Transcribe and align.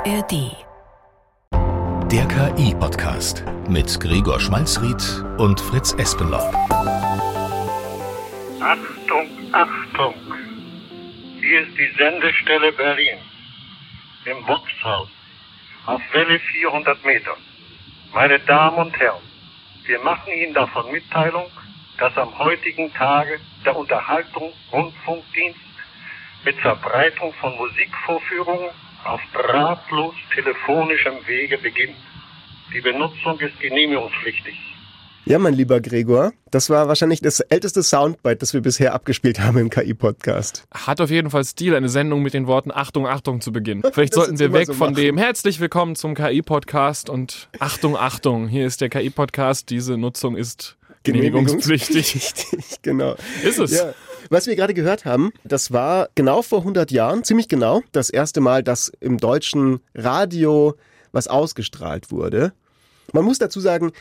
ARD. 0.00 0.56
Der 2.10 2.26
KI-Podcast 2.26 3.44
mit 3.68 4.00
Gregor 4.00 4.40
Schmalzried 4.40 4.96
und 5.36 5.60
Fritz 5.60 5.92
Espenlaub. 5.92 6.54
Achtung, 8.60 9.28
Achtung! 9.52 10.14
Hier 11.42 11.60
ist 11.60 11.76
die 11.76 11.92
Sendestelle 11.98 12.72
Berlin. 12.72 13.18
Im 14.24 14.42
Boxhaus. 14.46 15.10
Auf 15.84 16.00
Welle 16.12 16.38
400 16.38 17.04
Meter. 17.04 17.36
Meine 18.14 18.38
Damen 18.40 18.78
und 18.78 18.98
Herren, 18.98 19.20
wir 19.84 19.98
machen 20.00 20.32
Ihnen 20.32 20.54
davon 20.54 20.90
Mitteilung, 20.90 21.50
dass 21.98 22.16
am 22.16 22.38
heutigen 22.38 22.90
Tage 22.94 23.38
der 23.66 23.76
Unterhaltungsrundfunkdienst 23.76 25.60
mit 26.46 26.56
Verbreitung 26.56 27.34
von 27.34 27.54
Musikvorführungen 27.56 28.70
auf 29.04 29.20
drahtlos 29.32 30.14
telefonischem 30.34 31.14
Wege 31.26 31.58
beginnt. 31.58 31.96
Die 32.72 32.80
Benutzung 32.80 33.38
ist 33.40 33.58
genehmigungspflichtig. 33.60 34.54
Ja, 35.26 35.38
mein 35.38 35.54
lieber 35.54 35.80
Gregor, 35.80 36.32
das 36.50 36.70
war 36.70 36.88
wahrscheinlich 36.88 37.20
das 37.20 37.40
älteste 37.40 37.82
Soundbite, 37.82 38.36
das 38.36 38.54
wir 38.54 38.62
bisher 38.62 38.94
abgespielt 38.94 39.38
haben 39.38 39.58
im 39.58 39.70
KI-Podcast. 39.70 40.66
Hat 40.72 41.00
auf 41.00 41.10
jeden 41.10 41.30
Fall 41.30 41.44
Stil, 41.44 41.74
eine 41.74 41.88
Sendung 41.88 42.22
mit 42.22 42.32
den 42.32 42.46
Worten 42.46 42.70
Achtung, 42.72 43.06
Achtung 43.06 43.40
zu 43.40 43.52
beginnen. 43.52 43.82
Vielleicht 43.92 44.14
sollten 44.14 44.38
wir 44.38 44.52
weg 44.52 44.66
so 44.66 44.72
von 44.72 44.94
dem 44.94 45.18
Herzlich 45.18 45.60
willkommen 45.60 45.94
zum 45.94 46.14
KI-Podcast 46.14 47.10
und 47.10 47.48
Achtung, 47.60 47.96
Achtung, 47.96 48.48
hier 48.48 48.66
ist 48.66 48.80
der 48.80 48.88
KI-Podcast, 48.88 49.68
diese 49.68 49.98
Nutzung 49.98 50.36
ist 50.36 50.78
genehmigungspflichtig. 51.04 52.14
Richtig, 52.14 52.82
genau. 52.82 53.16
Ist 53.42 53.58
es. 53.58 53.72
Ja. 53.72 53.94
Was 54.28 54.46
wir 54.46 54.54
gerade 54.54 54.74
gehört 54.74 55.04
haben, 55.04 55.32
das 55.44 55.72
war 55.72 56.08
genau 56.14 56.42
vor 56.42 56.60
100 56.60 56.90
Jahren, 56.90 57.24
ziemlich 57.24 57.48
genau, 57.48 57.82
das 57.92 58.10
erste 58.10 58.40
Mal, 58.40 58.62
dass 58.62 58.92
im 59.00 59.18
deutschen 59.18 59.80
Radio 59.94 60.74
was 61.10 61.26
ausgestrahlt 61.26 62.12
wurde. 62.12 62.52
Man 63.12 63.24
muss 63.24 63.38
dazu 63.38 63.58
sagen, 63.58 63.92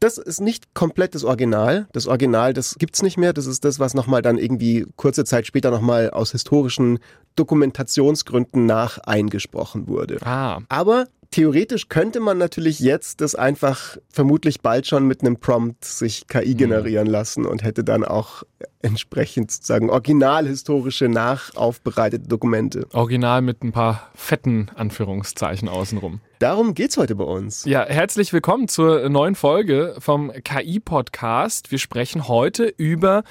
das 0.00 0.16
ist 0.16 0.40
nicht 0.40 0.74
komplett 0.74 1.14
das 1.14 1.24
Original. 1.24 1.88
Das 1.92 2.06
Original, 2.06 2.54
das 2.54 2.76
gibt's 2.76 3.02
nicht 3.02 3.16
mehr. 3.18 3.32
Das 3.32 3.46
ist 3.46 3.64
das, 3.64 3.80
was 3.80 3.94
nochmal 3.94 4.22
dann 4.22 4.38
irgendwie 4.38 4.86
kurze 4.96 5.24
Zeit 5.24 5.46
später 5.46 5.70
nochmal 5.70 6.10
aus 6.10 6.32
historischen 6.32 6.98
Dokumentationsgründen 7.34 8.64
nach 8.64 8.98
eingesprochen 8.98 9.88
wurde. 9.88 10.18
Ah. 10.24 10.60
Aber 10.68 11.06
theoretisch 11.30 11.88
könnte 11.88 12.20
man 12.20 12.38
natürlich 12.38 12.80
jetzt 12.80 13.20
das 13.20 13.34
einfach 13.34 13.96
vermutlich 14.10 14.60
bald 14.60 14.86
schon 14.86 15.06
mit 15.06 15.20
einem 15.20 15.38
Prompt 15.38 15.84
sich 15.84 16.26
KI 16.26 16.54
mhm. 16.54 16.56
generieren 16.56 17.06
lassen 17.06 17.46
und 17.46 17.62
hätte 17.62 17.84
dann 17.84 18.04
auch 18.04 18.42
entsprechend 18.80 19.50
sozusagen 19.50 19.90
originalhistorische 19.90 21.08
nachaufbereitete 21.08 22.28
Dokumente. 22.28 22.86
Original 22.92 23.42
mit 23.42 23.62
ein 23.62 23.72
paar 23.72 24.10
fetten 24.14 24.70
Anführungszeichen 24.74 25.68
außenrum. 25.68 26.20
Darum 26.38 26.74
geht's 26.74 26.96
heute 26.96 27.16
bei 27.16 27.24
uns. 27.24 27.64
Ja, 27.64 27.84
herzlich 27.84 28.32
willkommen 28.32 28.68
zur 28.68 29.08
neuen 29.08 29.34
Folge 29.34 29.96
vom 29.98 30.32
KI-Podcast. 30.32 31.70
Wir 31.70 31.78
sprechen 31.78 32.28
heute 32.28 32.64
über 32.64 33.24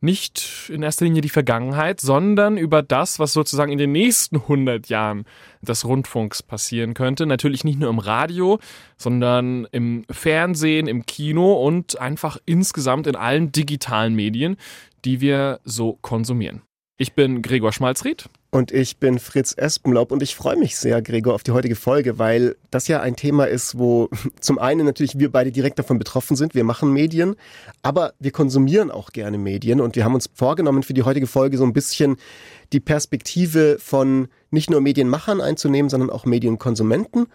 nicht 0.00 0.70
in 0.72 0.82
erster 0.82 1.04
Linie 1.04 1.20
die 1.20 1.28
Vergangenheit, 1.28 2.00
sondern 2.00 2.56
über 2.56 2.82
das, 2.82 3.18
was 3.18 3.32
sozusagen 3.32 3.72
in 3.72 3.78
den 3.78 3.92
nächsten 3.92 4.36
100 4.36 4.88
Jahren 4.88 5.24
des 5.62 5.84
Rundfunks 5.84 6.42
passieren 6.42 6.94
könnte. 6.94 7.26
Natürlich 7.26 7.64
nicht 7.64 7.78
nur 7.78 7.90
im 7.90 7.98
Radio, 7.98 8.58
sondern 8.96 9.66
im 9.72 10.04
Fernsehen, 10.10 10.86
im 10.86 11.06
Kino 11.06 11.54
und 11.54 12.00
einfach 12.00 12.38
insgesamt 12.46 13.06
in 13.06 13.16
allen 13.16 13.52
digitalen 13.52 14.14
Medien, 14.14 14.56
die 15.04 15.20
wir 15.20 15.60
so 15.64 15.98
konsumieren. 16.00 16.62
Ich 16.96 17.12
bin 17.12 17.42
Gregor 17.42 17.72
Schmalzried. 17.72 18.28
Und 18.50 18.72
ich 18.72 18.96
bin 18.96 19.18
Fritz 19.18 19.52
Espenlaub 19.54 20.10
und 20.10 20.22
ich 20.22 20.34
freue 20.34 20.56
mich 20.56 20.78
sehr, 20.78 21.02
Gregor, 21.02 21.34
auf 21.34 21.42
die 21.42 21.50
heutige 21.50 21.76
Folge, 21.76 22.18
weil 22.18 22.56
das 22.70 22.88
ja 22.88 23.00
ein 23.00 23.14
Thema 23.14 23.46
ist, 23.46 23.78
wo 23.78 24.08
zum 24.40 24.58
einen 24.58 24.86
natürlich 24.86 25.18
wir 25.18 25.30
beide 25.30 25.52
direkt 25.52 25.78
davon 25.78 25.98
betroffen 25.98 26.34
sind. 26.34 26.54
Wir 26.54 26.64
machen 26.64 26.90
Medien, 26.92 27.36
aber 27.82 28.14
wir 28.18 28.30
konsumieren 28.30 28.90
auch 28.90 29.12
gerne 29.12 29.36
Medien 29.36 29.82
und 29.82 29.96
wir 29.96 30.04
haben 30.04 30.14
uns 30.14 30.30
vorgenommen, 30.32 30.82
für 30.82 30.94
die 30.94 31.02
heutige 31.02 31.26
Folge 31.26 31.58
so 31.58 31.64
ein 31.64 31.74
bisschen 31.74 32.16
die 32.72 32.80
Perspektive 32.80 33.76
von 33.78 34.28
nicht 34.50 34.70
nur 34.70 34.80
Medienmachern 34.80 35.42
einzunehmen, 35.42 35.90
sondern 35.90 36.08
auch 36.08 36.24
Medienkonsumenten 36.24 37.26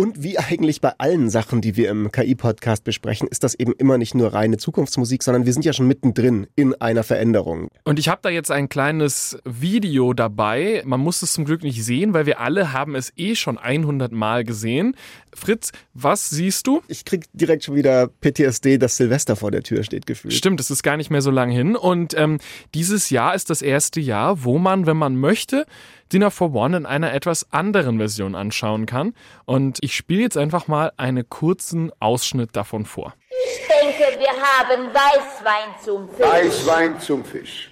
und 0.00 0.22
wie 0.22 0.38
eigentlich 0.38 0.80
bei 0.80 0.94
allen 0.96 1.28
Sachen, 1.28 1.60
die 1.60 1.76
wir 1.76 1.90
im 1.90 2.10
KI-Podcast 2.10 2.84
besprechen, 2.84 3.28
ist 3.28 3.44
das 3.44 3.54
eben 3.54 3.74
immer 3.74 3.98
nicht 3.98 4.14
nur 4.14 4.32
reine 4.32 4.56
Zukunftsmusik, 4.56 5.22
sondern 5.22 5.44
wir 5.44 5.52
sind 5.52 5.66
ja 5.66 5.74
schon 5.74 5.86
mittendrin 5.86 6.46
in 6.56 6.74
einer 6.80 7.02
Veränderung. 7.02 7.68
Und 7.84 7.98
ich 7.98 8.08
habe 8.08 8.20
da 8.22 8.30
jetzt 8.30 8.50
ein 8.50 8.70
kleines 8.70 9.36
Video 9.44 10.14
dabei. 10.14 10.82
Man 10.86 11.00
muss 11.00 11.20
es 11.20 11.34
zum 11.34 11.44
Glück 11.44 11.62
nicht 11.62 11.84
sehen, 11.84 12.14
weil 12.14 12.24
wir 12.24 12.40
alle 12.40 12.72
haben 12.72 12.94
es 12.94 13.12
eh 13.18 13.34
schon 13.34 13.58
100 13.58 14.10
Mal 14.10 14.44
gesehen. 14.44 14.96
Fritz, 15.34 15.70
was 15.92 16.30
siehst 16.30 16.66
du? 16.66 16.80
Ich 16.88 17.04
krieg 17.04 17.26
direkt 17.34 17.64
schon 17.64 17.74
wieder 17.74 18.08
PTSD, 18.08 18.78
dass 18.78 18.96
Silvester 18.96 19.36
vor 19.36 19.50
der 19.50 19.62
Tür 19.62 19.82
steht, 19.82 20.06
gefühlt. 20.06 20.32
Stimmt, 20.32 20.60
es 20.60 20.70
ist 20.70 20.82
gar 20.82 20.96
nicht 20.96 21.10
mehr 21.10 21.20
so 21.20 21.30
lang 21.30 21.50
hin. 21.50 21.76
Und 21.76 22.14
ähm, 22.16 22.38
dieses 22.74 23.10
Jahr 23.10 23.34
ist 23.34 23.50
das 23.50 23.60
erste 23.60 24.00
Jahr, 24.00 24.44
wo 24.44 24.56
man, 24.56 24.86
wenn 24.86 24.96
man 24.96 25.16
möchte, 25.16 25.66
Dinner 26.12 26.30
for 26.30 26.54
One 26.54 26.76
in 26.76 26.86
einer 26.86 27.12
etwas 27.12 27.46
anderen 27.52 27.98
Version 27.98 28.34
anschauen 28.34 28.86
kann. 28.86 29.14
Und 29.44 29.78
ich 29.80 29.94
spiele 29.94 30.22
jetzt 30.22 30.36
einfach 30.36 30.68
mal 30.68 30.92
einen 30.96 31.28
kurzen 31.28 31.92
Ausschnitt 32.00 32.50
davon 32.54 32.84
vor. 32.84 33.14
Ich 33.30 33.66
denke, 33.66 34.18
wir 34.18 34.28
haben 34.28 34.88
Weißwein 34.92 35.74
zum 35.82 36.08
Fisch. 36.08 36.26
Weißwein 36.26 37.00
zum 37.00 37.24
Fisch. 37.24 37.70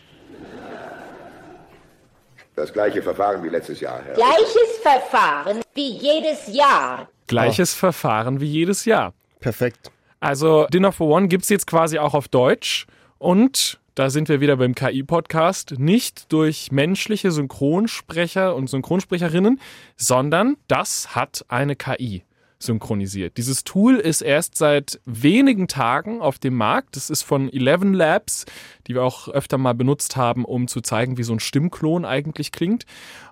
Das 2.58 2.72
gleiche 2.72 3.02
Verfahren 3.02 3.44
wie 3.44 3.48
letztes 3.50 3.80
Jahr, 3.80 4.02
Herr. 4.04 4.14
Gleiches 4.14 4.78
Verfahren 4.82 5.62
wie 5.74 5.90
jedes 5.90 6.48
Jahr. 6.48 7.08
Gleiches 7.28 7.74
oh. 7.74 7.78
Verfahren 7.78 8.40
wie 8.40 8.46
jedes 8.46 8.84
Jahr. 8.84 9.14
Perfekt. 9.38 9.92
Also 10.18 10.66
Dinner 10.66 10.90
for 10.90 11.08
One 11.08 11.28
gibt 11.28 11.44
es 11.44 11.50
jetzt 11.50 11.68
quasi 11.68 11.98
auch 12.00 12.14
auf 12.14 12.26
Deutsch 12.26 12.86
und 13.18 13.78
da 13.98 14.10
sind 14.10 14.28
wir 14.28 14.40
wieder 14.40 14.56
beim 14.56 14.76
KI-Podcast, 14.76 15.74
nicht 15.78 16.32
durch 16.32 16.70
menschliche 16.70 17.32
Synchronsprecher 17.32 18.54
und 18.54 18.70
Synchronsprecherinnen, 18.70 19.60
sondern 19.96 20.56
das 20.68 21.16
hat 21.16 21.44
eine 21.48 21.74
KI 21.74 22.22
synchronisiert. 22.58 23.36
Dieses 23.36 23.64
Tool 23.64 23.96
ist 23.96 24.20
erst 24.20 24.56
seit 24.56 25.00
wenigen 25.04 25.68
Tagen 25.68 26.20
auf 26.20 26.38
dem 26.38 26.54
Markt. 26.54 26.96
Das 26.96 27.10
ist 27.10 27.22
von 27.22 27.52
Eleven 27.52 27.94
Labs, 27.94 28.46
die 28.86 28.94
wir 28.94 29.04
auch 29.04 29.28
öfter 29.28 29.58
mal 29.58 29.74
benutzt 29.74 30.16
haben, 30.16 30.44
um 30.44 30.66
zu 30.66 30.80
zeigen, 30.80 31.18
wie 31.18 31.22
so 31.22 31.32
ein 31.32 31.40
Stimmklon 31.40 32.04
eigentlich 32.04 32.50
klingt. 32.50 32.84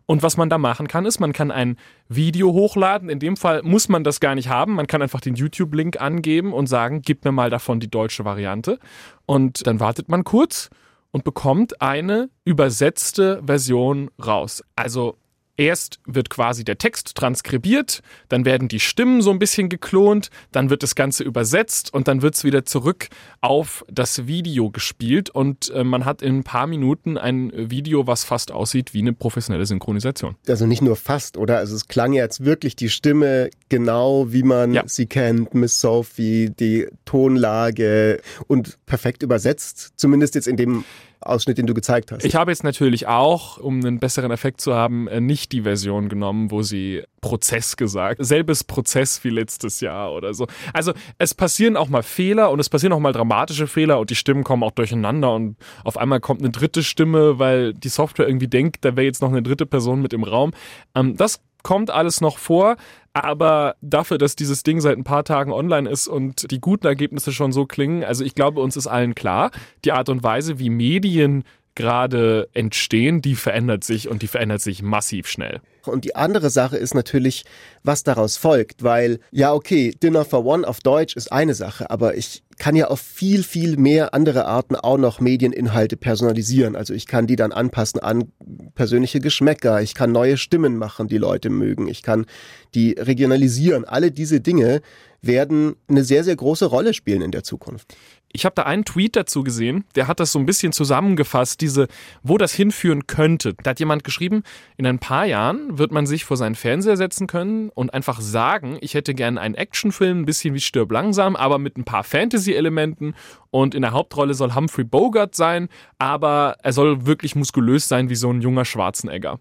Und 0.06 0.22
was 0.22 0.36
man 0.36 0.48
da 0.48 0.59
machen 0.59 0.86
kann, 0.86 1.04
ist, 1.04 1.19
man 1.19 1.32
kann 1.32 1.50
ein 1.50 1.76
Video 2.09 2.53
hochladen. 2.53 3.09
In 3.09 3.19
dem 3.19 3.36
Fall 3.36 3.62
muss 3.62 3.88
man 3.88 4.04
das 4.04 4.20
gar 4.20 4.36
nicht 4.36 4.48
haben. 4.48 4.75
Man 4.75 4.86
kann 4.86 5.03
einfach 5.03 5.20
den 5.20 5.34
YouTube-Link 5.34 6.00
angeben 6.00 6.53
und 6.53 6.69
sagen, 6.69 7.03
gib 7.03 7.25
mir 7.25 7.32
mal 7.32 7.50
davon 7.50 7.81
die 7.81 7.91
deutsche 7.91 8.25
Variante. 8.25 8.78
Und 9.26 9.66
dann 9.66 9.81
wartet 9.81 10.09
man 10.09 10.22
kurz 10.22 10.70
und 11.10 11.25
bekommt 11.25 11.82
eine 11.82 12.31
übersetzte 12.44 13.42
Version 13.44 14.10
raus. 14.25 14.62
Also 14.76 15.16
Erst 15.56 16.00
wird 16.05 16.28
quasi 16.28 16.65
der 16.65 16.77
Text 16.78 17.15
transkribiert, 17.15 18.03
dann 18.28 18.44
werden 18.44 18.69
die 18.69 18.81
Stimmen 18.81 19.22
so 19.22 19.31
ein 19.31 19.39
bisschen 19.39 19.69
geklont, 19.69 20.31
dann 20.53 20.69
wird 20.69 20.83
das 20.83 20.94
Ganze 20.94 21.25
übersetzt 21.25 21.94
und 21.94 22.09
dann 22.09 22.21
wird 22.21 22.34
es 22.34 22.44
wieder 22.44 22.65
zurück 22.67 23.09
auf 23.41 23.84
das 23.91 24.27
Video 24.27 24.71
gespielt 24.71 25.31
und 25.31 25.71
äh, 25.71 25.83
man 25.83 26.05
hat 26.05 26.21
in 26.21 26.39
ein 26.39 26.45
paar 26.45 26.66
Minuten 26.66 27.16
ein 27.16 27.53
Video, 27.55 28.06
was 28.06 28.25
fast 28.25 28.53
aussieht 28.53 28.93
wie 28.93 29.00
eine 29.00 29.15
professionelle 29.15 29.65
Synchronisation. 29.65 30.37
Also 30.47 30.66
nicht 30.66 30.83
nur 30.83 30.97
fast, 30.97 31.37
oder? 31.39 31.59
Also 31.59 31.75
es 31.75 31.89
klang 31.89 32.12
jetzt 32.12 32.45
wirklich 32.45 32.77
die 32.77 32.91
Stimme 32.91 33.50
genau, 33.69 34.33
wie 34.33 34.43
man 34.43 34.75
ja. 34.75 34.83
sie 34.87 35.06
kennt, 35.06 35.55
Miss 35.55 35.81
Sophie, 35.81 36.50
die 36.50 36.87
Tonlage 37.06 38.21
und 38.47 38.78
perfekt 38.84 39.22
übersetzt, 39.22 39.93
zumindest 39.97 40.34
jetzt 40.34 40.49
in 40.49 40.56
dem 40.56 40.84
Ausschnitt, 41.28 41.59
den 41.59 41.66
du 41.66 41.75
gezeigt 41.75 42.12
hast. 42.12 42.25
Ich 42.25 42.34
habe 42.34 42.50
jetzt 42.50 42.64
natürlich 42.64 43.06
auch, 43.06 43.59
um 43.59 43.84
einen 43.84 43.98
besseren 43.98 44.31
Effekt 44.31 44.60
zu 44.60 44.74
haben, 44.74 45.09
äh, 45.09 45.21
nicht 45.21 45.53
die 45.53 45.62
Version 45.62 46.09
genommen, 46.09 46.51
wo 46.51 46.62
sie 46.62 47.03
Prozess 47.21 47.77
gesagt. 47.77 48.24
Selbes 48.24 48.65
Prozess 48.65 49.22
wie 49.24 49.30
letztes 49.30 49.80
Jahr 49.80 50.12
oder 50.12 50.33
so. 50.34 50.47
Also 50.72 50.92
es 51.18 51.34
passieren 51.34 51.77
auch 51.77 51.89
mal 51.89 52.03
Fehler 52.03 52.51
und 52.51 52.60
es 52.60 52.68
passieren 52.68 52.92
auch 52.92 53.01
mal 53.01 53.12
dramatische 53.12 53.66
Fehler 53.66 53.98
und 53.98 54.10
die 54.10 54.15
Stimmen 54.15 54.45
kommen 54.45 54.62
auch 54.62 54.71
durcheinander 54.71 55.34
und 55.34 55.56
auf 55.84 55.97
einmal 55.97 56.21
kommt 56.21 56.41
eine 56.41 56.51
dritte 56.51 56.83
Stimme, 56.83 57.39
weil 57.39 57.74
die 57.74 57.89
Software 57.89 58.28
irgendwie 58.28 58.48
denkt, 58.48 58.84
da 58.84 58.97
wäre 58.97 59.06
jetzt 59.06 59.22
noch 59.22 59.30
eine 59.30 59.42
dritte 59.42 59.66
Person 59.66 60.03
mit 60.03 60.12
im 60.12 60.22
Raum. 60.22 60.53
Ähm, 60.95 61.16
das 61.16 61.41
kommt 61.66 61.91
alles 61.91 62.21
noch 62.21 62.39
vor, 62.39 62.77
aber 63.13 63.74
dafür, 63.80 64.18
dass 64.18 64.36
dieses 64.36 64.63
Ding 64.63 64.80
seit 64.80 64.97
ein 64.97 65.03
paar 65.03 65.24
Tagen 65.24 65.53
online 65.53 65.91
ist 65.91 66.07
und 66.07 66.53
die 66.53 66.60
guten 66.60 66.86
Ergebnisse 66.86 67.33
schon 67.33 67.51
so 67.51 67.66
klingen, 67.66 68.04
also 68.04 68.22
ich 68.22 68.36
glaube, 68.36 68.60
uns 68.60 68.77
ist 68.77 68.86
allen 68.86 69.16
klar, 69.16 69.51
die 69.84 69.91
Art 69.91 70.09
und 70.09 70.22
Weise, 70.22 70.60
wie 70.60 70.71
Medien 70.71 71.42
gerade 71.74 72.48
entstehen, 72.54 73.21
die 73.21 73.34
verändert 73.34 73.83
sich 73.83 74.09
und 74.09 74.22
die 74.22 74.28
verändert 74.28 74.60
sich 74.60 74.80
massiv 74.80 75.27
schnell. 75.27 75.60
Und 75.84 76.04
die 76.04 76.15
andere 76.15 76.51
Sache 76.51 76.77
ist 76.77 76.95
natürlich, 76.95 77.45
was 77.83 78.04
daraus 78.04 78.36
folgt, 78.36 78.84
weil 78.84 79.18
ja, 79.33 79.53
okay, 79.53 79.91
Dinner 80.01 80.24
for 80.24 80.45
One 80.45 80.66
auf 80.66 80.78
Deutsch 80.78 81.16
ist 81.16 81.33
eine 81.33 81.54
Sache, 81.54 81.91
aber 81.91 82.16
ich 82.16 82.45
kann 82.58 82.76
ja 82.76 82.88
auf 82.88 83.00
viel, 83.00 83.42
viel 83.42 83.76
mehr 83.76 84.14
andere 84.14 84.47
Arten 84.47 84.76
auch 84.76 84.98
noch 84.98 85.20
Medieninhalte 85.20 85.97
personalisieren. 85.97 86.76
Also 86.76 86.94
ich 86.94 87.06
kann 87.06 87.26
die 87.26 87.36
dann 87.36 87.53
anpassen 87.53 88.00
an 88.00 88.32
persönliche 88.74 89.20
Geschmäcker. 89.20 89.82
Ich 89.82 89.94
kann 89.94 90.12
neue 90.12 90.36
Stimmen 90.36 90.76
machen, 90.76 91.08
die 91.08 91.18
Leute 91.18 91.50
mögen. 91.50 91.88
Ich 91.88 92.03
kann 92.03 92.26
die 92.74 92.92
regionalisieren. 92.92 93.84
Alle 93.84 94.10
diese 94.10 94.41
Dinge 94.41 94.80
werden 95.20 95.76
eine 95.88 96.04
sehr, 96.04 96.24
sehr 96.24 96.36
große 96.36 96.66
Rolle 96.66 96.94
spielen 96.94 97.22
in 97.22 97.30
der 97.30 97.42
Zukunft. 97.42 97.94
Ich 98.36 98.44
habe 98.44 98.54
da 98.54 98.65
einen 98.65 98.84
Tweet 98.84 99.16
dazu 99.16 99.42
gesehen, 99.42 99.86
der 99.94 100.09
hat 100.09 100.21
das 100.21 100.30
so 100.30 100.38
ein 100.38 100.44
bisschen 100.44 100.71
zusammengefasst, 100.71 101.59
diese, 101.62 101.88
wo 102.22 102.36
das 102.36 102.53
hinführen 102.53 103.06
könnte. 103.06 103.54
Da 103.62 103.71
hat 103.71 103.80
jemand 103.80 104.04
geschrieben, 104.04 104.42
in 104.77 104.86
ein 104.86 104.98
paar 104.98 105.24
Jahren 105.24 105.78
wird 105.78 105.91
man 105.91 106.06
sich 106.06 106.27
vor 106.27 106.36
seinen 106.36 106.54
Fernseher 106.54 106.98
setzen 106.98 107.28
können 107.28 107.71
und 107.71 107.94
einfach 107.94 108.21
sagen, 108.21 108.77
ich 108.83 108.92
hätte 108.92 109.15
gerne 109.15 109.41
einen 109.41 109.54
Actionfilm, 109.54 110.21
ein 110.21 110.24
bisschen 110.27 110.53
wie 110.53 110.60
Stirb 110.60 110.92
langsam, 110.92 111.34
aber 111.34 111.59
mit 111.59 111.78
ein 111.78 111.84
paar 111.84 112.04
Fantasy-Elementen 112.04 113.15
und 113.50 113.74
in 113.74 113.80
der 113.80 113.92
Hauptrolle 113.92 114.34
soll 114.34 114.54
Humphrey 114.54 114.84
Bogart 114.84 115.34
sein, 115.34 115.71
aber 115.98 116.56
er 116.62 116.74
soll 116.74 117.06
wirklich 117.06 117.36
muskulös 117.36 117.89
sein 117.89 118.10
wie 118.10 118.16
so 118.16 118.30
ein 118.30 118.42
junger 118.42 118.66
Schwarzenegger. 118.66 119.41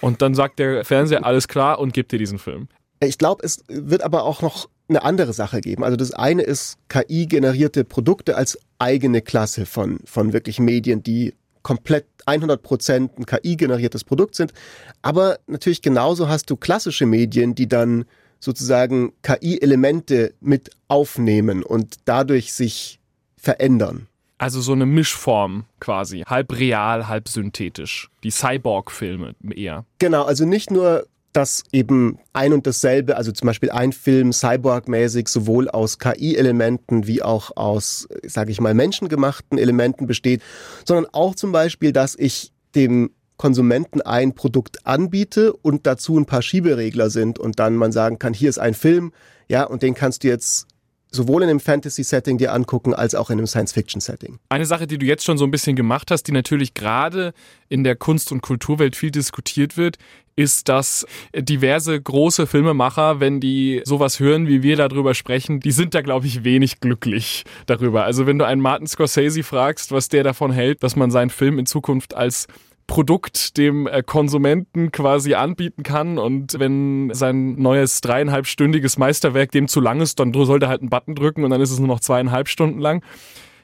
Und 0.00 0.20
dann 0.20 0.34
sagt 0.34 0.58
der 0.58 0.84
Fernseher, 0.84 1.24
alles 1.24 1.46
klar 1.46 1.78
und 1.78 1.92
gibt 1.92 2.10
dir 2.10 2.18
diesen 2.18 2.40
Film. 2.40 2.66
Ich 2.98 3.18
glaube, 3.18 3.46
es 3.46 3.62
wird 3.68 4.02
aber 4.02 4.24
auch 4.24 4.42
noch 4.42 4.68
eine 4.88 5.02
andere 5.02 5.32
Sache 5.32 5.60
geben. 5.60 5.84
Also 5.84 5.96
das 5.96 6.12
eine 6.12 6.42
ist 6.42 6.78
KI-generierte 6.88 7.84
Produkte 7.84 8.36
als 8.36 8.58
eigene 8.78 9.22
Klasse 9.22 9.66
von, 9.66 9.98
von 10.04 10.32
wirklich 10.32 10.60
Medien, 10.60 11.02
die 11.02 11.34
komplett 11.62 12.06
100 12.26 12.62
Prozent 12.62 13.18
ein 13.18 13.26
KI-generiertes 13.26 14.04
Produkt 14.04 14.34
sind. 14.36 14.52
Aber 15.02 15.38
natürlich 15.46 15.82
genauso 15.82 16.28
hast 16.28 16.50
du 16.50 16.56
klassische 16.56 17.06
Medien, 17.06 17.54
die 17.54 17.68
dann 17.68 18.04
sozusagen 18.38 19.12
KI-Elemente 19.22 20.34
mit 20.40 20.70
aufnehmen 20.88 21.62
und 21.62 21.96
dadurch 22.04 22.52
sich 22.52 23.00
verändern. 23.36 24.06
Also 24.38 24.60
so 24.60 24.72
eine 24.72 24.86
Mischform 24.86 25.64
quasi, 25.80 26.22
halb 26.26 26.58
real, 26.58 27.08
halb 27.08 27.28
synthetisch. 27.28 28.10
Die 28.22 28.30
Cyborg-Filme 28.30 29.34
eher. 29.54 29.86
Genau, 29.98 30.24
also 30.24 30.44
nicht 30.44 30.70
nur 30.70 31.06
dass 31.36 31.64
eben 31.70 32.18
ein 32.32 32.54
und 32.54 32.66
dasselbe, 32.66 33.18
also 33.18 33.30
zum 33.30 33.46
Beispiel 33.46 33.70
ein 33.70 33.92
Film 33.92 34.32
Cyborg-mäßig 34.32 35.28
sowohl 35.28 35.68
aus 35.68 35.98
KI-Elementen 35.98 37.06
wie 37.06 37.22
auch 37.22 37.54
aus, 37.56 38.08
sage 38.26 38.52
ich 38.52 38.60
mal, 38.60 38.72
menschengemachten 38.72 39.58
Elementen 39.58 40.06
besteht, 40.06 40.40
sondern 40.86 41.06
auch 41.12 41.34
zum 41.34 41.52
Beispiel, 41.52 41.92
dass 41.92 42.16
ich 42.18 42.52
dem 42.74 43.10
Konsumenten 43.36 44.00
ein 44.00 44.34
Produkt 44.34 44.86
anbiete 44.86 45.52
und 45.52 45.86
dazu 45.86 46.18
ein 46.18 46.24
paar 46.24 46.40
Schieberegler 46.40 47.10
sind 47.10 47.38
und 47.38 47.58
dann 47.58 47.76
man 47.76 47.92
sagen 47.92 48.18
kann, 48.18 48.32
hier 48.32 48.48
ist 48.48 48.58
ein 48.58 48.72
Film, 48.72 49.12
ja, 49.46 49.64
und 49.64 49.82
den 49.82 49.92
kannst 49.92 50.24
du 50.24 50.28
jetzt 50.28 50.66
sowohl 51.16 51.42
in 51.42 51.50
einem 51.50 51.60
Fantasy-Setting 51.60 52.38
dir 52.38 52.52
angucken, 52.52 52.94
als 52.94 53.14
auch 53.14 53.30
in 53.30 53.38
einem 53.38 53.46
Science-Fiction-Setting. 53.46 54.38
Eine 54.48 54.66
Sache, 54.66 54.86
die 54.86 54.98
du 54.98 55.06
jetzt 55.06 55.24
schon 55.24 55.38
so 55.38 55.44
ein 55.44 55.50
bisschen 55.50 55.74
gemacht 55.74 56.10
hast, 56.10 56.24
die 56.24 56.32
natürlich 56.32 56.74
gerade 56.74 57.32
in 57.68 57.82
der 57.82 57.96
Kunst- 57.96 58.30
und 58.30 58.42
Kulturwelt 58.42 58.94
viel 58.94 59.10
diskutiert 59.10 59.76
wird, 59.76 59.96
ist, 60.36 60.68
dass 60.68 61.06
diverse 61.34 61.98
große 62.00 62.46
Filmemacher, 62.46 63.20
wenn 63.20 63.40
die 63.40 63.80
sowas 63.84 64.20
hören, 64.20 64.46
wie 64.46 64.62
wir 64.62 64.76
darüber 64.76 65.14
sprechen, 65.14 65.60
die 65.60 65.72
sind 65.72 65.94
da, 65.94 66.02
glaube 66.02 66.26
ich, 66.26 66.44
wenig 66.44 66.80
glücklich 66.80 67.44
darüber. 67.64 68.04
Also 68.04 68.26
wenn 68.26 68.38
du 68.38 68.44
einen 68.44 68.60
Martin 68.60 68.86
Scorsese 68.86 69.42
fragst, 69.42 69.92
was 69.92 70.10
der 70.10 70.24
davon 70.24 70.52
hält, 70.52 70.82
dass 70.82 70.94
man 70.94 71.10
seinen 71.10 71.30
Film 71.30 71.58
in 71.58 71.64
Zukunft 71.64 72.14
als 72.14 72.46
Produkt 72.86 73.56
dem 73.56 73.86
äh, 73.86 74.02
Konsumenten 74.02 74.92
quasi 74.92 75.34
anbieten 75.34 75.82
kann 75.82 76.18
und 76.18 76.58
wenn 76.58 77.10
sein 77.12 77.56
neues 77.56 78.00
dreieinhalbstündiges 78.00 78.96
Meisterwerk 78.96 79.50
dem 79.50 79.68
zu 79.68 79.80
lang 79.80 80.00
ist, 80.00 80.20
dann 80.20 80.32
soll 80.32 80.62
er 80.62 80.68
halt 80.68 80.82
einen 80.82 80.90
Button 80.90 81.14
drücken 81.14 81.44
und 81.44 81.50
dann 81.50 81.60
ist 81.60 81.70
es 81.70 81.78
nur 81.78 81.88
noch 81.88 82.00
zweieinhalb 82.00 82.48
Stunden 82.48 82.78
lang. 82.78 83.02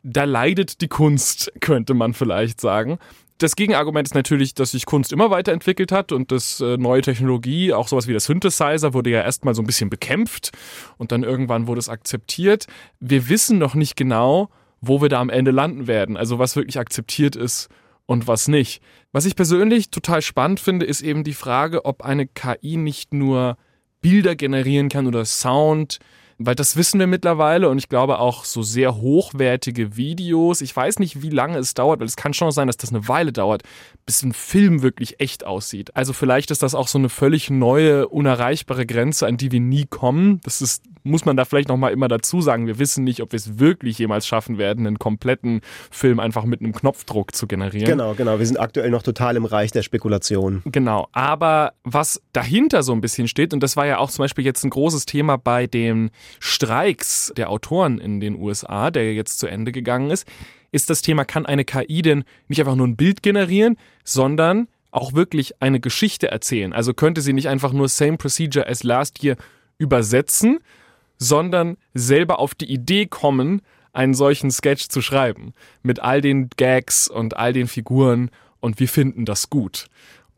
Da 0.03 0.25
leidet 0.25 0.81
die 0.81 0.89
Kunst, 0.89 1.53
könnte 1.61 1.95
man 1.95 2.15
vielleicht 2.15 2.61
sagen. 2.61 2.99
Das 3.39 3.57
Gegenargument 3.57 4.09
ist 4.09 4.15
natürlich, 4.15 4.55
dass 4.55 4.73
sich 4.73 4.87
Kunst 4.87 5.13
immer 5.13 5.31
weiterentwickelt 5.31 5.93
hat 5.93 6.13
und 6.13 6.33
das 6.33 6.61
äh, 6.61 6.77
neue 6.77 7.03
Technologie, 7.03 7.73
auch 7.73 7.89
sowas 7.89 8.09
wie 8.09 8.13
der 8.13 8.21
Synthesizer, 8.21 8.95
wurde 8.95 9.11
ja 9.11 9.23
erstmal 9.23 9.55
so 9.55 9.63
ein 9.63 9.67
bisschen 9.67 9.91
bekämpft 9.91 10.51
und 10.97 11.13
dann 11.13 11.23
irgendwann 11.23 11.67
wurde 11.69 11.79
es 11.79 11.89
akzeptiert. 11.89 12.67
Wir 12.99 13.29
wissen 13.29 13.59
noch 13.59 13.75
nicht 13.75 13.97
genau, 13.97 14.49
wo 14.81 15.01
wir 15.01 15.09
da 15.09 15.21
am 15.21 15.31
Ende 15.31 15.53
landen 15.53 15.87
werden, 15.87 16.17
also 16.17 16.41
was 16.41 16.57
wirklich 16.57 16.79
akzeptiert 16.79 17.37
ist 17.37 17.69
und 18.12 18.29
was 18.29 18.47
nicht. 18.47 18.82
Was 19.11 19.25
ich 19.25 19.35
persönlich 19.35 19.91
total 19.91 20.23
spannend 20.23 20.61
finde, 20.61 20.87
ist 20.87 21.00
eben 21.00 21.25
die 21.25 21.35
Frage, 21.35 21.85
ob 21.85 22.03
eine 22.03 22.26
KI 22.26 22.76
nicht 22.76 23.12
nur 23.12 23.56
Bilder 24.00 24.37
generieren 24.37 24.88
kann 24.88 25.06
oder 25.06 25.25
Sound, 25.25 25.99
weil 26.38 26.55
das 26.55 26.76
wissen 26.76 26.99
wir 26.99 27.06
mittlerweile 27.06 27.69
und 27.69 27.79
ich 27.79 27.88
glaube 27.88 28.19
auch 28.19 28.44
so 28.44 28.62
sehr 28.62 28.97
hochwertige 28.97 29.97
Videos. 29.97 30.61
Ich 30.61 30.75
weiß 30.75 30.99
nicht, 30.99 31.23
wie 31.23 31.31
lange 31.31 31.59
es 31.59 31.75
dauert, 31.75 32.00
weil 32.00 32.06
es 32.06 32.17
kann 32.17 32.35
schon 32.35 32.50
sein, 32.50 32.67
dass 32.67 32.76
das 32.76 32.91
eine 32.91 33.06
Weile 33.09 33.32
dauert, 33.32 33.62
bis 34.06 34.23
ein 34.23 34.32
Film 34.32 34.82
wirklich 34.82 35.20
echt 35.20 35.44
aussieht. 35.47 35.94
Also 35.94 36.12
vielleicht 36.12 36.50
ist 36.50 36.62
das 36.62 36.75
auch 36.75 36.88
so 36.88 36.99
eine 36.99 37.08
völlig 37.08 37.50
neue, 37.50 38.08
unerreichbare 38.08 38.87
Grenze, 38.87 39.26
an 39.26 39.37
die 39.37 39.53
wir 39.53 39.61
nie 39.61 39.87
kommen. 39.87 40.41
Das 40.43 40.62
ist 40.62 40.82
muss 41.05 41.25
man 41.25 41.37
da 41.37 41.45
vielleicht 41.45 41.69
nochmal 41.69 41.93
immer 41.93 42.09
dazu 42.09 42.41
sagen, 42.41 42.67
wir 42.67 42.79
wissen 42.79 43.05
nicht, 43.05 43.21
ob 43.21 43.33
wir 43.33 43.37
es 43.37 43.59
wirklich 43.59 43.99
jemals 43.99 44.27
schaffen 44.27 44.59
werden, 44.59 44.87
einen 44.87 44.99
kompletten 44.99 45.61
Film 45.91 46.21
einfach 46.21 46.45
mit 46.45 46.61
einem 46.61 46.73
Knopfdruck 46.73 47.35
zu 47.35 47.47
generieren. 47.47 47.87
Genau, 47.87 48.15
genau. 48.15 48.39
Wir 48.39 48.47
sind 48.47 48.59
aktuell 48.59 48.91
noch 48.91 49.03
total 49.03 49.37
im 49.37 49.45
Reich 49.45 49.73
der 49.73 49.83
Spekulation. 49.83 50.63
Genau. 50.67 51.09
Aber 51.13 51.73
was 51.85 52.23
dahinter 52.33 52.83
so 52.83 52.93
ein 52.93 53.01
bisschen 53.01 53.29
steht, 53.29 53.53
und 53.53 53.63
das 53.63 53.77
war 53.77 53.87
ja 53.87 53.99
auch 53.99 54.11
zum 54.11 54.25
Beispiel 54.25 54.45
jetzt 54.45 54.65
ein 54.65 54.71
großes 54.71 55.07
Thema 55.07 55.37
bei 55.37 55.67
den 55.67 56.11
Streiks 56.39 57.33
der 57.37 57.51
Autoren 57.51 57.99
in 57.99 58.21
den 58.21 58.37
USA, 58.37 58.91
der 58.91 59.15
jetzt 59.15 59.39
zu 59.39 59.47
Ende 59.47 59.73
gegangen 59.73 60.11
ist, 60.11 60.27
ist 60.71 60.89
das 60.89 61.03
Thema, 61.03 61.25
kann 61.25 61.47
eine 61.47 61.65
KI 61.65 62.03
denn 62.03 62.25
nicht 62.49 62.61
einfach 62.61 62.75
nur 62.75 62.87
ein 62.87 62.97
Bild 62.97 63.23
generieren, 63.23 63.77
sondern 64.05 64.69
auch 64.91 65.15
wirklich 65.15 65.61
eine 65.61 65.81
Geschichte 65.81 66.31
erzählen. 66.31 66.73
Also 66.73 66.95
könnte 66.95 67.21
sie 67.21 67.33
nicht 67.33 67.49
einfach 67.49 67.73
nur 67.73 67.89
same 67.89 68.17
procedure 68.17 68.69
as 68.69 68.83
last 68.83 69.23
year 69.23 69.37
übersetzen, 69.79 70.61
sondern 71.23 71.77
selber 71.95 72.41
auf 72.41 72.55
die 72.55 72.71
Idee 72.71 73.07
kommen, 73.07 73.63
einen 73.93 74.15
solchen 74.15 74.51
Sketch 74.51 74.89
zu 74.89 75.01
schreiben. 75.01 75.55
Mit 75.83 76.01
all 76.01 76.21
den 76.21 76.51
Gags 76.57 77.09
und 77.09 77.37
all 77.37 77.53
den 77.53 77.69
Figuren 77.69 78.31
und 78.61 78.81
wir 78.81 78.89
finden 78.89 79.25
das 79.25 79.49
gut. 79.49 79.87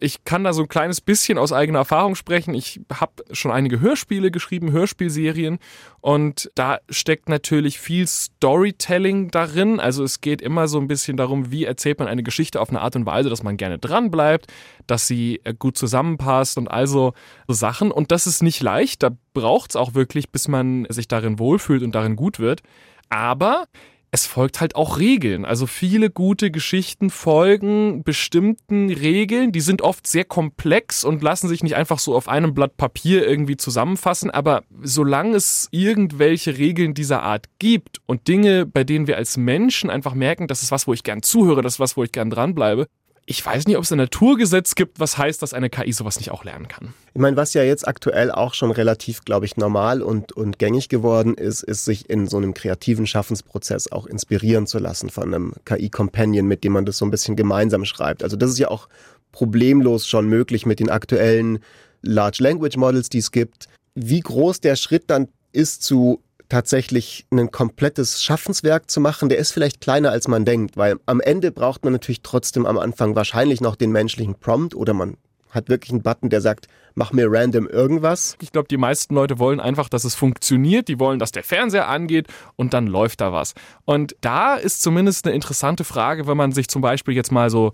Ich 0.05 0.25
kann 0.25 0.45
da 0.45 0.53
so 0.53 0.61
ein 0.61 0.69
kleines 0.69 1.01
bisschen 1.01 1.39
aus 1.39 1.51
eigener 1.51 1.79
Erfahrung 1.79 2.15
sprechen. 2.15 2.53
Ich 2.53 2.79
habe 2.93 3.25
schon 3.33 3.51
einige 3.51 3.81
Hörspiele 3.81 4.31
geschrieben, 4.31 4.71
Hörspielserien 4.71 5.59
und 6.03 6.51
da 6.55 6.81
steckt 6.91 7.31
natürlich 7.31 7.79
viel 7.79 8.07
Storytelling 8.07 9.31
darin. 9.31 9.81
Also 9.81 10.05
es 10.05 10.21
geht 10.21 10.43
immer 10.43 10.69
so 10.69 10.79
ein 10.79 10.89
bisschen 10.89 11.17
darum, 11.17 11.51
wie 11.51 11.65
erzählt 11.65 12.01
man 12.01 12.09
eine 12.09 12.23
Geschichte 12.23 12.61
auf 12.61 12.69
eine 12.69 12.83
Art 12.83 12.97
und 12.97 13.07
Weise, 13.07 13.31
dass 13.31 13.43
man 13.43 13.57
gerne 13.57 13.79
dran 13.79 14.11
bleibt, 14.11 14.53
dass 14.87 15.07
sie 15.07 15.41
äh, 15.45 15.55
gut 15.59 15.79
zusammenpasst 15.79 16.59
und 16.59 16.69
also 16.69 17.15
so 17.49 17.55
Sachen. 17.55 17.91
Und 17.91 18.13
das 18.13 18.27
ist 18.27 18.43
nicht 18.43 18.61
leicht. 18.61 19.03
Da 19.03 19.09
braucht 19.33 19.71
es 19.71 19.77
auch 19.77 19.95
wirklich, 19.95 20.31
bis 20.31 20.49
man 20.49 20.87
sich 20.91 21.09
darin 21.09 21.39
wohlfühlt 21.39 21.83
und 21.83 21.95
darin 21.95 22.15
gut 22.15 22.39
wird. 22.39 22.61
Aber 23.09 23.69
es 24.15 24.27
folgt 24.27 24.61
halt 24.61 24.77
auch 24.77 25.01
Regeln. 25.01 25.45
Also 25.45 25.67
viele 25.67 26.09
gute 26.09 26.53
Geschichten 26.53 27.11
folgen 27.11 28.05
bestimmten 28.05 28.89
Regeln. 28.89 29.51
Die 29.51 29.61
sind 29.61 29.83
oft 29.83 30.07
sehr 30.07 30.25
komplex 30.25 31.03
und 31.03 31.21
lassen 31.21 31.49
sich 31.49 31.65
nicht 31.65 31.75
einfach 31.75 31.99
so 31.99 32.15
auf 32.15 32.29
einem 32.29 32.55
Blatt 32.55 32.77
Papier 32.77 33.27
irgendwie 33.27 33.57
zusammenfassen. 33.57 34.31
Aber 34.31 34.63
solange 34.81 35.35
es 35.35 35.67
irgendwelche 35.73 36.57
Regeln 36.59 36.95
dieser 36.95 37.25
Art 37.25 37.47
gibt 37.59 38.03
und 38.07 38.29
Dinge, 38.29 38.67
bei 38.67 38.85
denen 38.85 39.09
wir 39.09 39.17
als 39.17 39.37
Menschen 39.37 39.91
einfach 39.91 40.15
merken, 40.15 40.47
das 40.47 40.63
ist 40.63 40.71
was, 40.71 40.87
wo 40.87 40.93
ich 40.93 41.03
gern 41.03 41.25
zuhöre, 41.25 41.63
das 41.63 41.75
ist 41.75 41.81
was, 41.81 41.97
wo 41.97 42.05
ich 42.05 42.13
gern 42.13 42.31
dranbleibe, 42.31 42.87
ich 43.27 43.45
weiß 43.45 43.67
nicht, 43.67 43.77
ob 43.77 43.85
es 43.85 43.93
ein 43.93 43.99
Naturgesetz 43.99 44.75
gibt, 44.75 45.01
was 45.01 45.17
heißt, 45.17 45.41
dass 45.41 45.55
eine 45.55 45.71
KI 45.71 45.93
sowas 45.93 46.19
nicht 46.19 46.31
auch 46.31 46.45
lernen 46.45 46.69
kann. 46.69 46.93
Ich 47.15 47.21
meine, 47.21 47.37
was 47.37 47.55
ja 47.55 47.63
jetzt 47.63 47.89
aktuell 47.89 48.31
auch 48.31 48.53
schon 48.55 48.71
relativ, 48.71 49.25
glaube 49.25 49.47
ich, 49.47 49.57
normal 49.57 50.03
und, 50.03 50.33
und 50.33 50.59
gängig 50.59 50.89
geworden 50.89 51.35
ist, 51.35 51.63
ist, 51.63 51.85
sich 51.87 52.11
in 52.11 52.27
so 52.27 52.37
einem 52.37 52.53
kreativen 52.53 53.07
Schaffensprozess 53.07 53.91
auch 53.91 54.07
inspirieren 54.07 54.67
zu 54.67 54.79
lassen 54.79 55.09
von 55.09 55.33
einem 55.33 55.55
KI-Companion, 55.65 56.47
mit 56.47 56.65
dem 56.65 56.73
man 56.73 56.85
das 56.85 56.99
so 56.99 57.07
ein 57.07 57.11
bisschen 57.11 57.37
gemeinsam 57.37 57.85
schreibt. 57.85 58.23
Also 58.23 58.37
das 58.37 58.51
ist 58.51 58.59
ja 58.59 58.69
auch 58.69 58.89
problemlos 59.33 60.07
schon 60.07 60.29
möglich 60.29 60.67
mit 60.67 60.79
den 60.79 60.91
aktuellen 60.91 61.61
Large 62.03 62.43
Language 62.43 62.77
Models, 62.77 63.09
die 63.09 63.19
es 63.19 63.33
gibt. 63.33 63.69
Wie 63.95 64.21
groß 64.21 64.61
der 64.61 64.77
Schritt 64.77 65.05
dann 65.07 65.29
ist 65.53 65.83
zu 65.83 66.21
tatsächlich 66.55 67.27
ein 67.33 67.51
komplettes 67.51 68.23
Schaffenswerk 68.23 68.89
zu 68.89 69.01
machen, 69.01 69.29
der 69.29 69.39
ist 69.39 69.51
vielleicht 69.51 69.81
kleiner 69.81 70.13
als 70.13 70.29
man 70.29 70.45
denkt, 70.45 70.77
weil 70.77 71.01
am 71.05 71.21
Ende 71.21 71.51
braucht 71.51 71.83
man 71.83 71.93
natürlich 71.93 72.23
trotzdem 72.23 72.65
am 72.65 72.79
Anfang 72.79 73.17
wahrscheinlich 73.17 73.61
noch 73.61 73.75
den 73.75 73.91
menschlichen 73.91 74.37
Prompt 74.37 74.73
oder 74.77 74.95
man 74.95 75.17
hat 75.51 75.69
wirklich 75.69 75.91
einen 75.91 76.03
Button, 76.03 76.31
der 76.31 76.41
sagt, 76.41 76.69
mach 76.95 77.13
mir 77.13 77.27
random 77.29 77.67
irgendwas. 77.67 78.37
Ich 78.41 78.53
glaube, 78.53 78.69
die 78.69 78.77
meisten 78.77 79.17
Leute 79.17 79.41
wollen 79.41 79.59
einfach, 79.59 79.89
dass 79.89 80.05
es 80.05 80.15
funktioniert. 80.15 80.87
Die 80.87 81.01
wollen, 81.01 81.19
dass 81.19 81.33
der 81.33 81.43
Fernseher 81.43 81.89
angeht 81.89 82.29
und 82.55 82.73
dann 82.73 82.87
läuft 82.87 83.21
da 83.21 83.33
was. 83.33 83.55
Und 83.85 84.15
da 84.21 84.55
ist 84.55 84.81
zumindest 84.81 85.27
eine 85.27 85.35
interessante 85.35 85.83
Frage, 85.83 86.29
wenn 86.29 86.37
man 86.37 86.53
sich 86.53 86.69
zum 86.69 86.83
Beispiel 86.83 87.15
jetzt 87.15 87.33
mal 87.33 87.51
so 87.51 87.73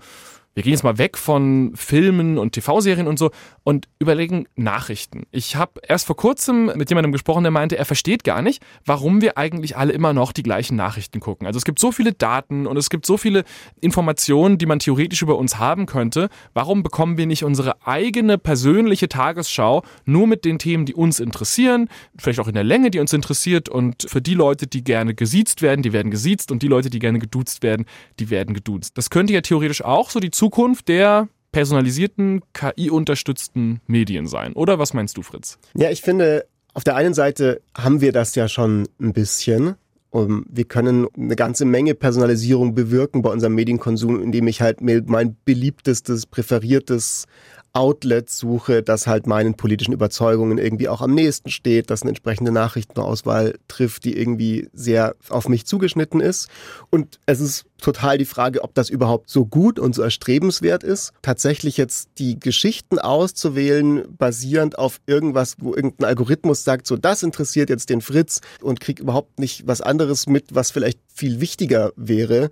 wir 0.54 0.64
gehen 0.64 0.72
jetzt 0.72 0.82
mal 0.82 0.98
weg 0.98 1.16
von 1.16 1.72
Filmen 1.76 2.36
und 2.36 2.52
TV-Serien 2.52 3.06
und 3.06 3.18
so 3.18 3.30
und 3.70 3.86
überlegen 4.00 4.48
Nachrichten. 4.56 5.26
Ich 5.30 5.54
habe 5.54 5.80
erst 5.86 6.04
vor 6.04 6.16
kurzem 6.16 6.72
mit 6.74 6.90
jemandem 6.90 7.12
gesprochen, 7.12 7.44
der 7.44 7.52
meinte, 7.52 7.78
er 7.78 7.84
versteht 7.84 8.24
gar 8.24 8.42
nicht, 8.42 8.60
warum 8.84 9.20
wir 9.20 9.38
eigentlich 9.38 9.76
alle 9.76 9.92
immer 9.92 10.12
noch 10.12 10.32
die 10.32 10.42
gleichen 10.42 10.74
Nachrichten 10.74 11.20
gucken. 11.20 11.46
Also 11.46 11.58
es 11.58 11.64
gibt 11.64 11.78
so 11.78 11.92
viele 11.92 12.12
Daten 12.12 12.66
und 12.66 12.76
es 12.76 12.90
gibt 12.90 13.06
so 13.06 13.16
viele 13.16 13.44
Informationen, 13.80 14.58
die 14.58 14.66
man 14.66 14.80
theoretisch 14.80 15.22
über 15.22 15.38
uns 15.38 15.58
haben 15.58 15.86
könnte. 15.86 16.30
Warum 16.52 16.82
bekommen 16.82 17.16
wir 17.16 17.26
nicht 17.26 17.44
unsere 17.44 17.86
eigene 17.86 18.38
persönliche 18.38 19.08
Tagesschau 19.08 19.84
nur 20.04 20.26
mit 20.26 20.44
den 20.44 20.58
Themen, 20.58 20.84
die 20.84 20.94
uns 20.94 21.20
interessieren, 21.20 21.88
vielleicht 22.18 22.40
auch 22.40 22.48
in 22.48 22.54
der 22.54 22.64
Länge, 22.64 22.90
die 22.90 22.98
uns 22.98 23.12
interessiert 23.12 23.68
und 23.68 24.04
für 24.08 24.20
die 24.20 24.34
Leute, 24.34 24.66
die 24.66 24.82
gerne 24.82 25.14
gesiezt 25.14 25.62
werden, 25.62 25.82
die 25.82 25.92
werden 25.92 26.10
gesiezt 26.10 26.50
und 26.50 26.64
die 26.64 26.68
Leute, 26.68 26.90
die 26.90 26.98
gerne 26.98 27.20
geduzt 27.20 27.62
werden, 27.62 27.86
die 28.18 28.30
werden 28.30 28.52
geduzt. 28.52 28.98
Das 28.98 29.10
könnte 29.10 29.32
ja 29.32 29.42
theoretisch 29.42 29.84
auch 29.84 30.10
so 30.10 30.18
die 30.18 30.32
Zukunft 30.32 30.88
der 30.88 31.28
personalisierten, 31.52 32.42
KI-unterstützten 32.52 33.80
Medien 33.86 34.26
sein. 34.26 34.52
Oder 34.52 34.78
was 34.78 34.94
meinst 34.94 35.16
du, 35.16 35.22
Fritz? 35.22 35.58
Ja, 35.74 35.90
ich 35.90 36.02
finde, 36.02 36.46
auf 36.74 36.84
der 36.84 36.96
einen 36.96 37.14
Seite 37.14 37.60
haben 37.76 38.00
wir 38.00 38.12
das 38.12 38.34
ja 38.34 38.48
schon 38.48 38.88
ein 39.00 39.12
bisschen. 39.12 39.74
Und 40.10 40.44
wir 40.50 40.64
können 40.64 41.06
eine 41.16 41.36
ganze 41.36 41.64
Menge 41.64 41.94
Personalisierung 41.94 42.74
bewirken 42.74 43.22
bei 43.22 43.30
unserem 43.30 43.54
Medienkonsum, 43.54 44.20
indem 44.20 44.48
ich 44.48 44.60
halt 44.60 44.80
mein 44.80 45.36
beliebtestes, 45.44 46.26
präferiertes 46.26 47.26
Outlet 47.72 48.28
suche, 48.28 48.82
das 48.82 49.06
halt 49.06 49.26
meinen 49.26 49.54
politischen 49.54 49.92
Überzeugungen 49.92 50.58
irgendwie 50.58 50.88
auch 50.88 51.00
am 51.00 51.14
nächsten 51.14 51.50
steht, 51.50 51.90
das 51.90 52.02
eine 52.02 52.10
entsprechende 52.10 52.50
Nachrichtenauswahl 52.50 53.58
trifft, 53.68 54.04
die 54.04 54.16
irgendwie 54.16 54.68
sehr 54.72 55.14
auf 55.28 55.48
mich 55.48 55.66
zugeschnitten 55.66 56.20
ist. 56.20 56.48
Und 56.90 57.20
es 57.26 57.40
ist 57.40 57.66
total 57.78 58.18
die 58.18 58.24
Frage, 58.24 58.62
ob 58.62 58.74
das 58.74 58.90
überhaupt 58.90 59.30
so 59.30 59.46
gut 59.46 59.78
und 59.78 59.94
so 59.94 60.02
erstrebenswert 60.02 60.82
ist, 60.82 61.12
tatsächlich 61.22 61.76
jetzt 61.76 62.10
die 62.18 62.38
Geschichten 62.38 62.98
auszuwählen, 62.98 64.04
basierend 64.16 64.78
auf 64.78 65.00
irgendwas, 65.06 65.56
wo 65.58 65.74
irgendein 65.74 66.08
Algorithmus 66.08 66.64
sagt, 66.64 66.86
so 66.86 66.96
das 66.96 67.22
interessiert 67.22 67.70
jetzt 67.70 67.88
den 67.88 68.00
Fritz 68.00 68.40
und 68.60 68.80
kriegt 68.80 69.00
überhaupt 69.00 69.38
nicht 69.38 69.66
was 69.66 69.80
anderes 69.80 70.26
mit, 70.26 70.54
was 70.54 70.70
vielleicht 70.70 70.98
viel 71.14 71.40
wichtiger 71.40 71.92
wäre 71.96 72.50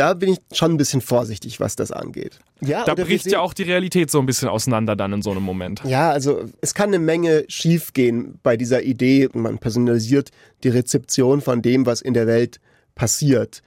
da 0.00 0.14
bin 0.14 0.32
ich 0.32 0.38
schon 0.56 0.72
ein 0.72 0.76
bisschen 0.78 1.02
vorsichtig, 1.02 1.60
was 1.60 1.76
das 1.76 1.92
angeht. 1.92 2.38
Ja, 2.62 2.84
da 2.84 2.94
bricht 2.94 3.26
ja 3.26 3.40
auch 3.40 3.52
die 3.52 3.64
Realität 3.64 4.10
so 4.10 4.18
ein 4.18 4.24
bisschen 4.24 4.48
auseinander 4.48 4.96
dann 4.96 5.12
in 5.12 5.20
so 5.20 5.30
einem 5.30 5.42
Moment. 5.42 5.82
Ja, 5.84 6.10
also 6.10 6.44
es 6.62 6.72
kann 6.72 6.88
eine 6.88 6.98
Menge 6.98 7.44
schiefgehen 7.48 8.38
bei 8.42 8.56
dieser 8.56 8.82
Idee. 8.82 9.28
Man 9.34 9.58
personalisiert 9.58 10.30
die 10.64 10.70
Rezeption 10.70 11.42
von 11.42 11.60
dem, 11.60 11.84
was 11.84 12.00
in 12.00 12.14
der 12.14 12.26
Welt 12.26 12.60
passiert. 12.94 13.62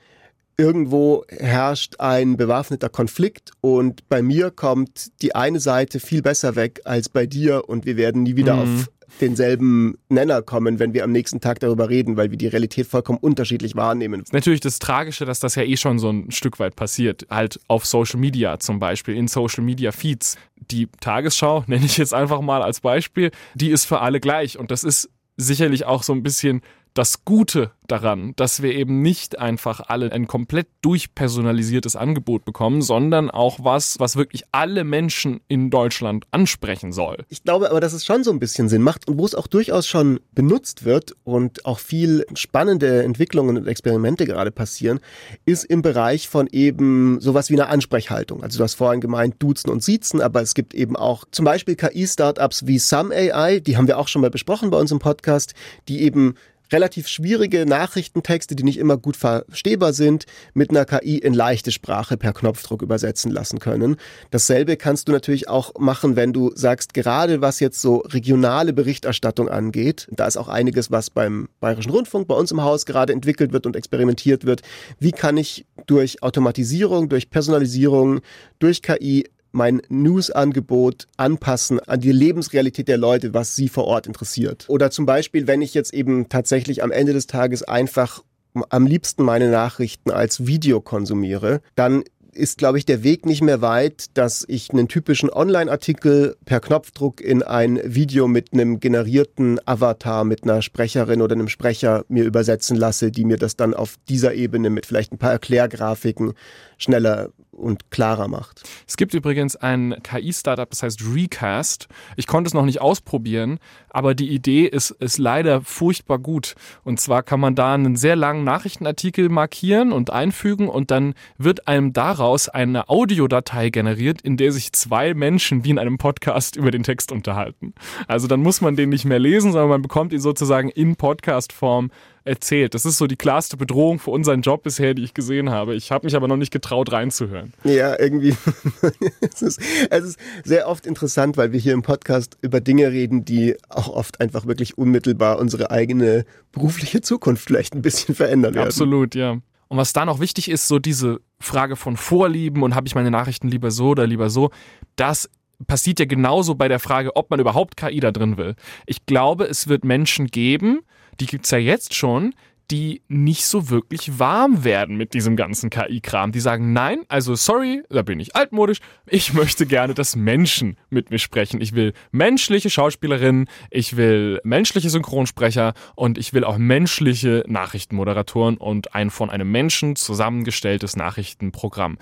Irgendwo 0.57 1.23
herrscht 1.29 1.99
ein 1.99 2.35
bewaffneter 2.35 2.89
Konflikt 2.89 3.51
und 3.61 4.09
bei 4.09 4.23
mir 4.23 4.49
kommt 4.49 5.21
die 5.21 5.35
eine 5.35 5.59
Seite 5.59 5.99
viel 5.99 6.23
besser 6.23 6.55
weg 6.55 6.81
als 6.83 7.09
bei 7.09 7.27
dir 7.27 7.69
und 7.69 7.85
wir 7.85 7.95
werden 7.95 8.23
nie 8.23 8.35
wieder 8.35 8.55
mhm. 8.55 8.61
auf 8.61 8.91
denselben 9.21 9.97
Nenner 10.09 10.41
kommen, 10.41 10.79
wenn 10.79 10.93
wir 10.93 11.03
am 11.03 11.11
nächsten 11.11 11.41
Tag 11.41 11.59
darüber 11.59 11.89
reden, 11.89 12.17
weil 12.17 12.31
wir 12.31 12.37
die 12.37 12.47
Realität 12.47 12.87
vollkommen 12.87 13.19
unterschiedlich 13.19 13.75
wahrnehmen. 13.75 14.23
Natürlich 14.31 14.59
das 14.59 14.79
Tragische, 14.79 15.25
dass 15.25 15.39
das 15.39 15.55
ja 15.55 15.63
eh 15.63 15.77
schon 15.77 15.99
so 15.99 16.09
ein 16.09 16.31
Stück 16.31 16.59
weit 16.59 16.75
passiert. 16.75 17.25
Halt 17.29 17.59
auf 17.67 17.85
Social 17.85 18.19
Media 18.19 18.59
zum 18.59 18.79
Beispiel, 18.79 19.15
in 19.15 19.27
Social 19.27 19.63
Media 19.63 19.91
Feeds. 19.91 20.37
Die 20.71 20.87
Tagesschau, 20.99 21.63
nenne 21.67 21.85
ich 21.85 21.97
jetzt 21.97 22.13
einfach 22.13 22.41
mal 22.41 22.61
als 22.61 22.81
Beispiel, 22.81 23.31
die 23.55 23.69
ist 23.69 23.85
für 23.85 23.99
alle 23.99 24.19
gleich. 24.19 24.57
Und 24.57 24.71
das 24.71 24.83
ist 24.83 25.09
sicherlich 25.37 25.85
auch 25.85 26.03
so 26.03 26.13
ein 26.13 26.23
bisschen 26.23 26.61
das 26.93 27.25
Gute 27.25 27.71
daran, 27.87 28.33
dass 28.35 28.61
wir 28.61 28.73
eben 28.73 29.01
nicht 29.01 29.39
einfach 29.39 29.81
alle 29.87 30.11
ein 30.11 30.27
komplett 30.27 30.67
durchpersonalisiertes 30.81 31.95
Angebot 31.95 32.45
bekommen, 32.45 32.81
sondern 32.81 33.29
auch 33.29 33.59
was, 33.61 33.99
was 33.99 34.15
wirklich 34.15 34.43
alle 34.51 34.83
Menschen 34.83 35.41
in 35.47 35.69
Deutschland 35.69 36.25
ansprechen 36.31 36.91
soll. 36.91 37.17
Ich 37.29 37.43
glaube 37.43 37.69
aber, 37.69 37.81
dass 37.81 37.93
es 37.93 38.05
schon 38.05 38.23
so 38.23 38.31
ein 38.31 38.39
bisschen 38.39 38.69
Sinn 38.69 38.81
macht 38.81 39.07
und 39.07 39.17
wo 39.17 39.25
es 39.25 39.35
auch 39.35 39.47
durchaus 39.47 39.87
schon 39.87 40.19
benutzt 40.31 40.85
wird 40.85 41.15
und 41.23 41.65
auch 41.65 41.79
viel 41.79 42.25
spannende 42.35 43.03
Entwicklungen 43.03 43.57
und 43.57 43.67
Experimente 43.67 44.25
gerade 44.25 44.51
passieren, 44.51 44.99
ist 45.45 45.65
im 45.65 45.81
Bereich 45.81 46.29
von 46.29 46.47
eben 46.47 47.19
sowas 47.19 47.49
wie 47.49 47.55
einer 47.55 47.69
Ansprechhaltung. 47.69 48.43
Also 48.43 48.59
du 48.59 48.63
hast 48.63 48.75
vorhin 48.75 49.01
gemeint, 49.01 49.35
duzen 49.39 49.69
und 49.69 49.83
siezen, 49.83 50.21
aber 50.21 50.41
es 50.41 50.53
gibt 50.53 50.73
eben 50.73 50.95
auch 50.95 51.25
zum 51.31 51.45
Beispiel 51.45 51.75
KI-Startups 51.75 52.65
wie 52.67 52.79
Some 52.79 53.13
AI, 53.13 53.59
die 53.59 53.77
haben 53.77 53.87
wir 53.87 53.97
auch 53.97 54.07
schon 54.07 54.21
mal 54.21 54.31
besprochen 54.31 54.69
bei 54.69 54.77
uns 54.77 54.91
im 54.91 54.99
Podcast, 54.99 55.53
die 55.87 56.01
eben 56.01 56.35
relativ 56.73 57.07
schwierige 57.07 57.65
Nachrichtentexte, 57.65 58.55
die 58.55 58.63
nicht 58.63 58.79
immer 58.79 58.97
gut 58.97 59.15
verstehbar 59.15 59.93
sind, 59.93 60.25
mit 60.53 60.71
einer 60.71 60.85
KI 60.85 61.19
in 61.19 61.33
leichte 61.33 61.71
Sprache 61.71 62.17
per 62.17 62.33
Knopfdruck 62.33 62.81
übersetzen 62.81 63.31
lassen 63.31 63.59
können. 63.59 63.95
Dasselbe 64.31 64.75
kannst 64.75 65.07
du 65.07 65.11
natürlich 65.11 65.47
auch 65.47 65.73
machen, 65.79 66.15
wenn 66.15 66.33
du 66.33 66.51
sagst, 66.55 66.93
gerade 66.93 67.41
was 67.41 67.59
jetzt 67.59 67.79
so 67.79 67.97
regionale 67.97 68.73
Berichterstattung 68.73 69.47
angeht, 69.47 70.07
da 70.11 70.27
ist 70.27 70.37
auch 70.37 70.49
einiges, 70.49 70.91
was 70.91 71.09
beim 71.09 71.47
Bayerischen 71.59 71.91
Rundfunk 71.91 72.27
bei 72.27 72.35
uns 72.35 72.51
im 72.51 72.63
Haus 72.63 72.85
gerade 72.85 73.13
entwickelt 73.13 73.53
wird 73.53 73.65
und 73.65 73.75
experimentiert 73.75 74.45
wird. 74.45 74.61
Wie 74.99 75.11
kann 75.11 75.37
ich 75.37 75.65
durch 75.85 76.23
Automatisierung, 76.23 77.07
durch 77.07 77.29
Personalisierung, 77.29 78.21
durch 78.59 78.81
KI 78.81 79.25
mein 79.53 79.81
News-Angebot 79.87 81.07
anpassen 81.15 81.79
an 81.79 82.01
die 82.01 82.11
Lebensrealität 82.11 82.87
der 82.87 82.97
Leute, 82.97 83.33
was 83.33 83.55
sie 83.55 83.69
vor 83.69 83.85
Ort 83.85 84.07
interessiert. 84.07 84.65
Oder 84.67 84.91
zum 84.91 85.05
Beispiel, 85.05 85.47
wenn 85.47 85.61
ich 85.61 85.73
jetzt 85.73 85.93
eben 85.93 86.27
tatsächlich 86.27 86.83
am 86.83 86.91
Ende 86.91 87.13
des 87.13 87.27
Tages 87.27 87.63
einfach 87.63 88.23
am 88.69 88.85
liebsten 88.85 89.23
meine 89.23 89.49
Nachrichten 89.49 90.11
als 90.11 90.45
Video 90.45 90.81
konsumiere, 90.81 91.61
dann 91.75 92.03
ist, 92.35 92.57
glaube 92.57 92.77
ich, 92.77 92.85
der 92.85 93.03
Weg 93.03 93.25
nicht 93.25 93.41
mehr 93.41 93.61
weit, 93.61 94.17
dass 94.17 94.43
ich 94.47 94.71
einen 94.71 94.87
typischen 94.87 95.29
Online-Artikel 95.29 96.35
per 96.45 96.59
Knopfdruck 96.59 97.21
in 97.21 97.43
ein 97.43 97.79
Video 97.83 98.27
mit 98.27 98.53
einem 98.53 98.79
generierten 98.79 99.59
Avatar, 99.65 100.23
mit 100.23 100.43
einer 100.43 100.61
Sprecherin 100.61 101.21
oder 101.21 101.35
einem 101.35 101.47
Sprecher 101.47 102.05
mir 102.07 102.23
übersetzen 102.23 102.75
lasse, 102.75 103.11
die 103.11 103.25
mir 103.25 103.37
das 103.37 103.55
dann 103.55 103.73
auf 103.73 103.97
dieser 104.09 104.33
Ebene 104.33 104.69
mit 104.69 104.85
vielleicht 104.85 105.11
ein 105.13 105.19
paar 105.19 105.31
Erklärgrafiken 105.31 106.33
schneller 106.77 107.29
und 107.53 107.91
klarer 107.91 108.27
macht. 108.27 108.63
Es 108.87 108.97
gibt 108.97 109.13
übrigens 109.13 109.55
ein 109.55 109.95
KI-Startup, 110.03 110.69
das 110.69 110.83
heißt 110.83 111.01
Recast. 111.13 111.87
Ich 112.17 112.27
konnte 112.27 112.47
es 112.47 112.53
noch 112.53 112.65
nicht 112.65 112.81
ausprobieren, 112.81 113.59
aber 113.89 114.15
die 114.15 114.29
Idee 114.29 114.65
ist, 114.65 114.91
ist 114.91 115.17
leider 115.17 115.61
furchtbar 115.61 116.19
gut. 116.19 116.55
Und 116.83 116.99
zwar 116.99 117.23
kann 117.23 117.39
man 117.39 117.55
da 117.55 117.73
einen 117.73 117.95
sehr 117.95 118.15
langen 118.15 118.43
Nachrichtenartikel 118.43 119.29
markieren 119.29 119.91
und 119.91 120.09
einfügen 120.09 120.67
und 120.67 120.91
dann 120.91 121.13
wird 121.37 121.67
einem 121.67 121.93
daraus 121.93 122.49
eine 122.49 122.89
Audiodatei 122.89 123.69
generiert, 123.69 124.21
in 124.21 124.37
der 124.37 124.51
sich 124.51 124.73
zwei 124.73 125.13
Menschen 125.13 125.63
wie 125.63 125.69
in 125.69 125.79
einem 125.79 125.97
Podcast 125.97 126.55
über 126.55 126.71
den 126.71 126.83
Text 126.83 127.11
unterhalten. 127.11 127.73
Also 128.07 128.27
dann 128.27 128.41
muss 128.41 128.61
man 128.61 128.75
den 128.75 128.89
nicht 128.89 129.05
mehr 129.05 129.19
lesen, 129.19 129.51
sondern 129.51 129.69
man 129.69 129.81
bekommt 129.81 130.13
ihn 130.13 130.19
sozusagen 130.19 130.69
in 130.69 130.95
Podcast-Form 130.95 131.91
erzählt. 132.25 132.73
Das 132.73 132.85
ist 132.85 132.97
so 132.97 133.07
die 133.07 133.15
klarste 133.15 133.57
Bedrohung 133.57 133.99
für 133.99 134.11
unseren 134.11 134.41
Job 134.41 134.63
bisher, 134.63 134.93
die 134.93 135.03
ich 135.03 135.13
gesehen 135.13 135.49
habe. 135.49 135.75
Ich 135.75 135.91
habe 135.91 136.05
mich 136.05 136.15
aber 136.15 136.27
noch 136.27 136.37
nicht 136.37 136.51
getraut, 136.51 136.91
reinzuhören. 136.91 137.53
Ja, 137.63 137.99
irgendwie. 137.99 138.35
es, 139.21 139.41
ist, 139.41 139.61
es 139.89 140.03
ist 140.03 140.19
sehr 140.43 140.67
oft 140.67 140.85
interessant, 140.85 141.37
weil 141.37 141.51
wir 141.51 141.59
hier 141.59 141.73
im 141.73 141.81
Podcast 141.81 142.37
über 142.41 142.61
Dinge 142.61 142.91
reden, 142.91 143.25
die 143.25 143.55
auch 143.69 143.89
oft 143.89 144.21
einfach 144.21 144.45
wirklich 144.45 144.77
unmittelbar 144.77 145.39
unsere 145.39 145.71
eigene 145.71 146.25
berufliche 146.51 147.01
Zukunft 147.01 147.45
vielleicht 147.45 147.73
ein 147.73 147.81
bisschen 147.81 148.15
verändern 148.15 148.55
werden. 148.55 148.67
Absolut, 148.67 149.15
ja. 149.15 149.37
Und 149.67 149.77
was 149.77 149.91
da 149.91 150.05
noch 150.05 150.19
wichtig 150.19 150.49
ist, 150.49 150.67
so 150.67 150.79
diese 150.79 151.19
Frage 151.39 151.75
von 151.75 151.97
Vorlieben 151.97 152.63
und 152.63 152.75
habe 152.75 152.87
ich 152.87 152.95
meine 152.95 153.11
Nachrichten 153.11 153.47
lieber 153.47 153.71
so 153.71 153.89
oder 153.89 154.05
lieber 154.05 154.29
so, 154.29 154.51
das 154.95 155.29
passiert 155.65 155.99
ja 155.99 156.05
genauso 156.05 156.55
bei 156.55 156.67
der 156.67 156.79
Frage, 156.79 157.15
ob 157.15 157.29
man 157.29 157.39
überhaupt 157.39 157.77
KI 157.77 157.99
da 157.99 158.11
drin 158.11 158.37
will. 158.37 158.55
Ich 158.85 159.05
glaube, 159.05 159.45
es 159.45 159.67
wird 159.67 159.83
Menschen 159.83 160.27
geben, 160.27 160.81
die 161.19 161.25
gibt 161.25 161.45
es 161.45 161.51
ja 161.51 161.57
jetzt 161.57 161.93
schon, 161.93 162.33
die 162.71 163.01
nicht 163.07 163.45
so 163.45 163.69
wirklich 163.69 164.19
warm 164.19 164.63
werden 164.63 164.95
mit 164.95 165.13
diesem 165.13 165.35
ganzen 165.35 165.69
KI-Kram. 165.69 166.31
Die 166.31 166.39
sagen, 166.39 166.73
nein, 166.73 167.03
also 167.07 167.35
sorry, 167.35 167.83
da 167.89 168.01
bin 168.01 168.19
ich 168.19 168.35
altmodisch. 168.35 168.79
Ich 169.05 169.33
möchte 169.33 169.65
gerne, 169.65 169.93
dass 169.93 170.15
Menschen 170.15 170.77
mit 170.89 171.11
mir 171.11 171.19
sprechen. 171.19 171.61
Ich 171.61 171.73
will 171.73 171.93
menschliche 172.11 172.69
Schauspielerinnen, 172.69 173.47
ich 173.69 173.97
will 173.97 174.39
menschliche 174.43 174.89
Synchronsprecher 174.89 175.73
und 175.95 176.17
ich 176.17 176.33
will 176.33 176.43
auch 176.43 176.57
menschliche 176.57 177.43
Nachrichtenmoderatoren 177.47 178.57
und 178.57 178.95
ein 178.95 179.09
von 179.09 179.29
einem 179.29 179.51
Menschen 179.51 179.95
zusammengestelltes 179.95 180.95
Nachrichtenprogramm 180.95 181.97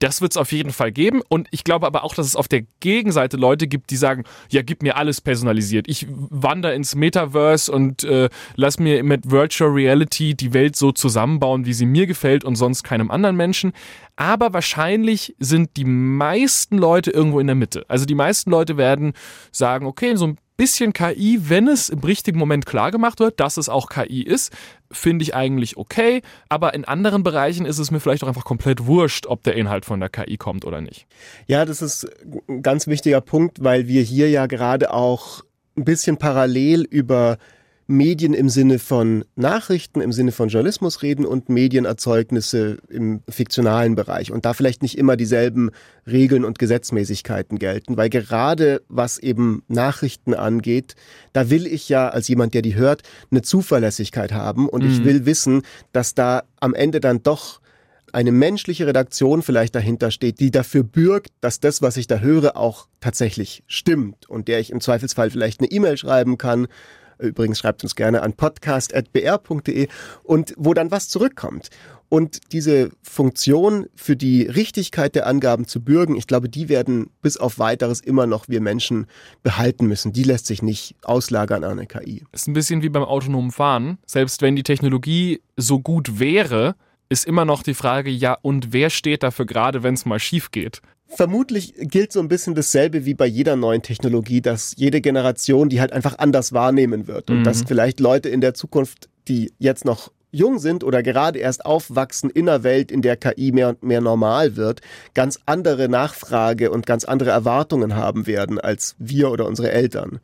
das 0.00 0.22
wird 0.22 0.32
es 0.32 0.36
auf 0.36 0.52
jeden 0.52 0.72
Fall 0.72 0.92
geben. 0.92 1.22
Und 1.28 1.48
ich 1.50 1.62
glaube 1.62 1.86
aber 1.86 2.04
auch, 2.04 2.14
dass 2.14 2.26
es 2.26 2.36
auf 2.36 2.48
der 2.48 2.62
Gegenseite 2.80 3.36
Leute 3.36 3.68
gibt, 3.68 3.90
die 3.90 3.96
sagen, 3.96 4.24
ja, 4.50 4.62
gib 4.62 4.82
mir 4.82 4.96
alles 4.96 5.20
personalisiert. 5.20 5.86
Ich 5.88 6.06
wandere 6.08 6.74
ins 6.74 6.94
Metaverse 6.94 7.70
und 7.70 8.04
äh, 8.04 8.30
lass 8.56 8.78
mir 8.78 9.04
mit 9.04 9.30
Virtual 9.30 9.70
Reality 9.70 10.34
die 10.34 10.52
Welt 10.54 10.76
so 10.76 10.90
zusammenbauen, 10.92 11.66
wie 11.66 11.74
sie 11.74 11.86
mir 11.86 12.06
gefällt 12.06 12.44
und 12.44 12.56
sonst 12.56 12.82
keinem 12.82 13.10
anderen 13.10 13.36
Menschen. 13.36 13.72
Aber 14.16 14.52
wahrscheinlich 14.52 15.34
sind 15.38 15.76
die 15.76 15.84
meisten 15.84 16.78
Leute 16.78 17.10
irgendwo 17.10 17.40
in 17.40 17.46
der 17.46 17.56
Mitte. 17.56 17.84
Also 17.88 18.06
die 18.06 18.14
meisten 18.14 18.50
Leute 18.50 18.76
werden 18.76 19.12
sagen, 19.52 19.86
okay, 19.86 20.16
so 20.16 20.26
ein 20.26 20.36
bisschen 20.56 20.92
KI, 20.92 21.40
wenn 21.48 21.68
es 21.68 21.88
im 21.88 22.00
richtigen 22.00 22.38
Moment 22.38 22.66
klar 22.66 22.90
gemacht 22.90 23.18
wird, 23.18 23.40
dass 23.40 23.56
es 23.56 23.70
auch 23.70 23.88
KI 23.88 24.22
ist, 24.22 24.52
finde 24.92 25.22
ich 25.22 25.34
eigentlich 25.34 25.76
okay, 25.76 26.22
aber 26.48 26.74
in 26.74 26.84
anderen 26.84 27.22
Bereichen 27.22 27.64
ist 27.66 27.78
es 27.78 27.90
mir 27.90 28.00
vielleicht 28.00 28.24
auch 28.24 28.28
einfach 28.28 28.44
komplett 28.44 28.86
wurscht, 28.86 29.26
ob 29.26 29.42
der 29.44 29.54
Inhalt 29.54 29.84
von 29.84 30.00
der 30.00 30.08
KI 30.08 30.36
kommt 30.36 30.64
oder 30.64 30.80
nicht. 30.80 31.06
Ja, 31.46 31.64
das 31.64 31.82
ist 31.82 32.08
ein 32.48 32.62
ganz 32.62 32.86
wichtiger 32.86 33.20
Punkt, 33.20 33.62
weil 33.62 33.86
wir 33.86 34.02
hier 34.02 34.28
ja 34.30 34.46
gerade 34.46 34.92
auch 34.92 35.42
ein 35.76 35.84
bisschen 35.84 36.16
parallel 36.16 36.82
über 36.82 37.38
Medien 37.90 38.34
im 38.34 38.48
Sinne 38.48 38.78
von 38.78 39.24
Nachrichten, 39.34 40.00
im 40.00 40.12
Sinne 40.12 40.30
von 40.30 40.48
Journalismus 40.48 41.02
reden 41.02 41.26
und 41.26 41.48
Medienerzeugnisse 41.48 42.78
im 42.88 43.20
fiktionalen 43.28 43.96
Bereich. 43.96 44.30
Und 44.30 44.44
da 44.44 44.54
vielleicht 44.54 44.82
nicht 44.82 44.96
immer 44.96 45.16
dieselben 45.16 45.70
Regeln 46.06 46.44
und 46.44 46.60
Gesetzmäßigkeiten 46.60 47.58
gelten, 47.58 47.96
weil 47.96 48.08
gerade 48.08 48.82
was 48.88 49.18
eben 49.18 49.64
Nachrichten 49.66 50.34
angeht, 50.34 50.94
da 51.32 51.50
will 51.50 51.66
ich 51.66 51.88
ja 51.88 52.08
als 52.08 52.28
jemand, 52.28 52.54
der 52.54 52.62
die 52.62 52.76
hört, 52.76 53.02
eine 53.32 53.42
Zuverlässigkeit 53.42 54.32
haben 54.32 54.68
und 54.68 54.84
mhm. 54.84 54.90
ich 54.90 55.04
will 55.04 55.26
wissen, 55.26 55.62
dass 55.92 56.14
da 56.14 56.44
am 56.60 56.74
Ende 56.74 57.00
dann 57.00 57.24
doch 57.24 57.60
eine 58.12 58.32
menschliche 58.32 58.86
Redaktion 58.86 59.42
vielleicht 59.42 59.74
dahinter 59.74 60.10
steht, 60.10 60.40
die 60.40 60.50
dafür 60.50 60.84
bürgt, 60.84 61.30
dass 61.40 61.60
das, 61.60 61.82
was 61.82 61.96
ich 61.96 62.06
da 62.06 62.18
höre, 62.18 62.56
auch 62.56 62.86
tatsächlich 63.00 63.62
stimmt 63.66 64.28
und 64.28 64.48
der 64.48 64.60
ich 64.60 64.70
im 64.70 64.80
Zweifelsfall 64.80 65.30
vielleicht 65.30 65.60
eine 65.60 65.70
E-Mail 65.70 65.96
schreiben 65.96 66.38
kann 66.38 66.68
Übrigens 67.20 67.58
schreibt 67.58 67.82
uns 67.82 67.94
gerne 67.94 68.22
an 68.22 68.32
podcast.br.de 68.32 69.88
und 70.22 70.54
wo 70.56 70.74
dann 70.74 70.90
was 70.90 71.08
zurückkommt. 71.08 71.70
Und 72.08 72.52
diese 72.52 72.90
Funktion 73.02 73.86
für 73.94 74.16
die 74.16 74.42
Richtigkeit 74.42 75.14
der 75.14 75.28
Angaben 75.28 75.68
zu 75.68 75.80
bürgen, 75.80 76.16
ich 76.16 76.26
glaube, 76.26 76.48
die 76.48 76.68
werden 76.68 77.10
bis 77.22 77.36
auf 77.36 77.60
weiteres 77.60 78.00
immer 78.00 78.26
noch 78.26 78.48
wir 78.48 78.60
Menschen 78.60 79.06
behalten 79.44 79.86
müssen. 79.86 80.12
Die 80.12 80.24
lässt 80.24 80.46
sich 80.46 80.60
nicht 80.60 80.96
auslagern 81.04 81.62
an 81.62 81.78
eine 81.78 81.86
KI. 81.86 82.24
Ist 82.32 82.48
ein 82.48 82.52
bisschen 82.52 82.82
wie 82.82 82.88
beim 82.88 83.04
autonomen 83.04 83.52
Fahren. 83.52 83.98
Selbst 84.06 84.42
wenn 84.42 84.56
die 84.56 84.64
Technologie 84.64 85.40
so 85.56 85.78
gut 85.78 86.18
wäre, 86.18 86.74
ist 87.08 87.26
immer 87.26 87.44
noch 87.44 87.62
die 87.62 87.74
Frage, 87.74 88.10
ja, 88.10 88.36
und 88.42 88.72
wer 88.72 88.90
steht 88.90 89.22
dafür 89.22 89.46
gerade, 89.46 89.84
wenn 89.84 89.94
es 89.94 90.04
mal 90.04 90.18
schief 90.18 90.50
geht? 90.50 90.80
Vermutlich 91.12 91.74
gilt 91.76 92.12
so 92.12 92.20
ein 92.20 92.28
bisschen 92.28 92.54
dasselbe 92.54 93.04
wie 93.04 93.14
bei 93.14 93.26
jeder 93.26 93.56
neuen 93.56 93.82
Technologie, 93.82 94.40
dass 94.40 94.74
jede 94.76 95.00
Generation 95.00 95.68
die 95.68 95.80
halt 95.80 95.92
einfach 95.92 96.18
anders 96.18 96.52
wahrnehmen 96.52 97.06
wird 97.06 97.30
und 97.30 97.40
mhm. 97.40 97.44
dass 97.44 97.62
vielleicht 97.62 98.00
Leute 98.00 98.28
in 98.28 98.40
der 98.40 98.54
Zukunft, 98.54 99.08
die 99.26 99.52
jetzt 99.58 99.84
noch 99.84 100.12
jung 100.30 100.58
sind 100.60 100.84
oder 100.84 101.02
gerade 101.02 101.38
erst 101.40 101.66
aufwachsen 101.66 102.30
in 102.30 102.48
einer 102.48 102.62
Welt, 102.62 102.92
in 102.92 103.02
der 103.02 103.16
KI 103.16 103.50
mehr 103.52 103.70
und 103.70 103.82
mehr 103.82 104.00
normal 104.00 104.56
wird, 104.56 104.80
ganz 105.14 105.40
andere 105.46 105.88
Nachfrage 105.88 106.70
und 106.70 106.86
ganz 106.86 107.04
andere 107.04 107.30
Erwartungen 107.30 107.96
haben 107.96 108.26
werden 108.26 108.60
als 108.60 108.94
wir 108.98 109.30
oder 109.30 109.46
unsere 109.46 109.72
Eltern. 109.72 110.20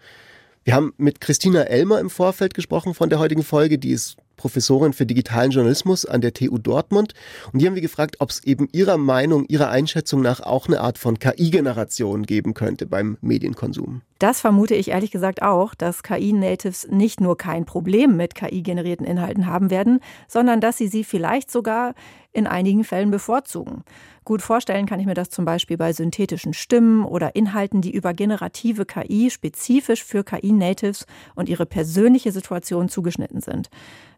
Wir 0.64 0.74
haben 0.74 0.94
mit 0.96 1.20
Christina 1.20 1.62
Elmer 1.62 2.00
im 2.00 2.10
Vorfeld 2.10 2.54
gesprochen 2.54 2.94
von 2.94 3.10
der 3.10 3.18
heutigen 3.18 3.42
Folge, 3.42 3.78
die 3.78 3.90
ist 3.90 4.16
Professorin 4.36 4.92
für 4.92 5.06
digitalen 5.06 5.50
Journalismus 5.50 6.04
an 6.04 6.20
der 6.20 6.32
TU 6.32 6.58
Dortmund. 6.58 7.14
Und 7.52 7.60
die 7.60 7.66
haben 7.66 7.74
wir 7.74 7.82
gefragt, 7.82 8.16
ob 8.20 8.30
es 8.30 8.44
eben 8.44 8.68
ihrer 8.72 8.96
Meinung, 8.96 9.46
ihrer 9.46 9.70
Einschätzung 9.70 10.22
nach 10.22 10.40
auch 10.40 10.66
eine 10.68 10.80
Art 10.80 10.98
von 10.98 11.18
KI-Generation 11.18 12.24
geben 12.24 12.54
könnte 12.54 12.86
beim 12.86 13.18
Medienkonsum. 13.20 14.02
Das 14.18 14.40
vermute 14.40 14.74
ich 14.74 14.88
ehrlich 14.88 15.10
gesagt 15.10 15.42
auch, 15.42 15.74
dass 15.74 16.02
KI-Natives 16.02 16.88
nicht 16.90 17.20
nur 17.20 17.36
kein 17.36 17.66
Problem 17.66 18.16
mit 18.16 18.34
KI-generierten 18.34 19.06
Inhalten 19.06 19.46
haben 19.46 19.70
werden, 19.70 20.00
sondern 20.28 20.60
dass 20.60 20.78
sie 20.78 20.88
sie 20.88 21.04
vielleicht 21.04 21.50
sogar 21.50 21.94
in 22.32 22.46
einigen 22.46 22.84
Fällen 22.84 23.10
bevorzugen. 23.10 23.84
Gut 24.26 24.42
vorstellen 24.42 24.86
kann 24.86 24.98
ich 24.98 25.06
mir 25.06 25.14
das 25.14 25.30
zum 25.30 25.44
Beispiel 25.44 25.76
bei 25.76 25.92
synthetischen 25.92 26.52
Stimmen 26.52 27.04
oder 27.04 27.36
Inhalten, 27.36 27.80
die 27.80 27.92
über 27.92 28.12
generative 28.12 28.84
KI 28.84 29.30
spezifisch 29.30 30.02
für 30.02 30.24
KI-Natives 30.24 31.06
und 31.36 31.48
ihre 31.48 31.64
persönliche 31.64 32.32
Situation 32.32 32.88
zugeschnitten 32.88 33.40
sind. 33.40 33.70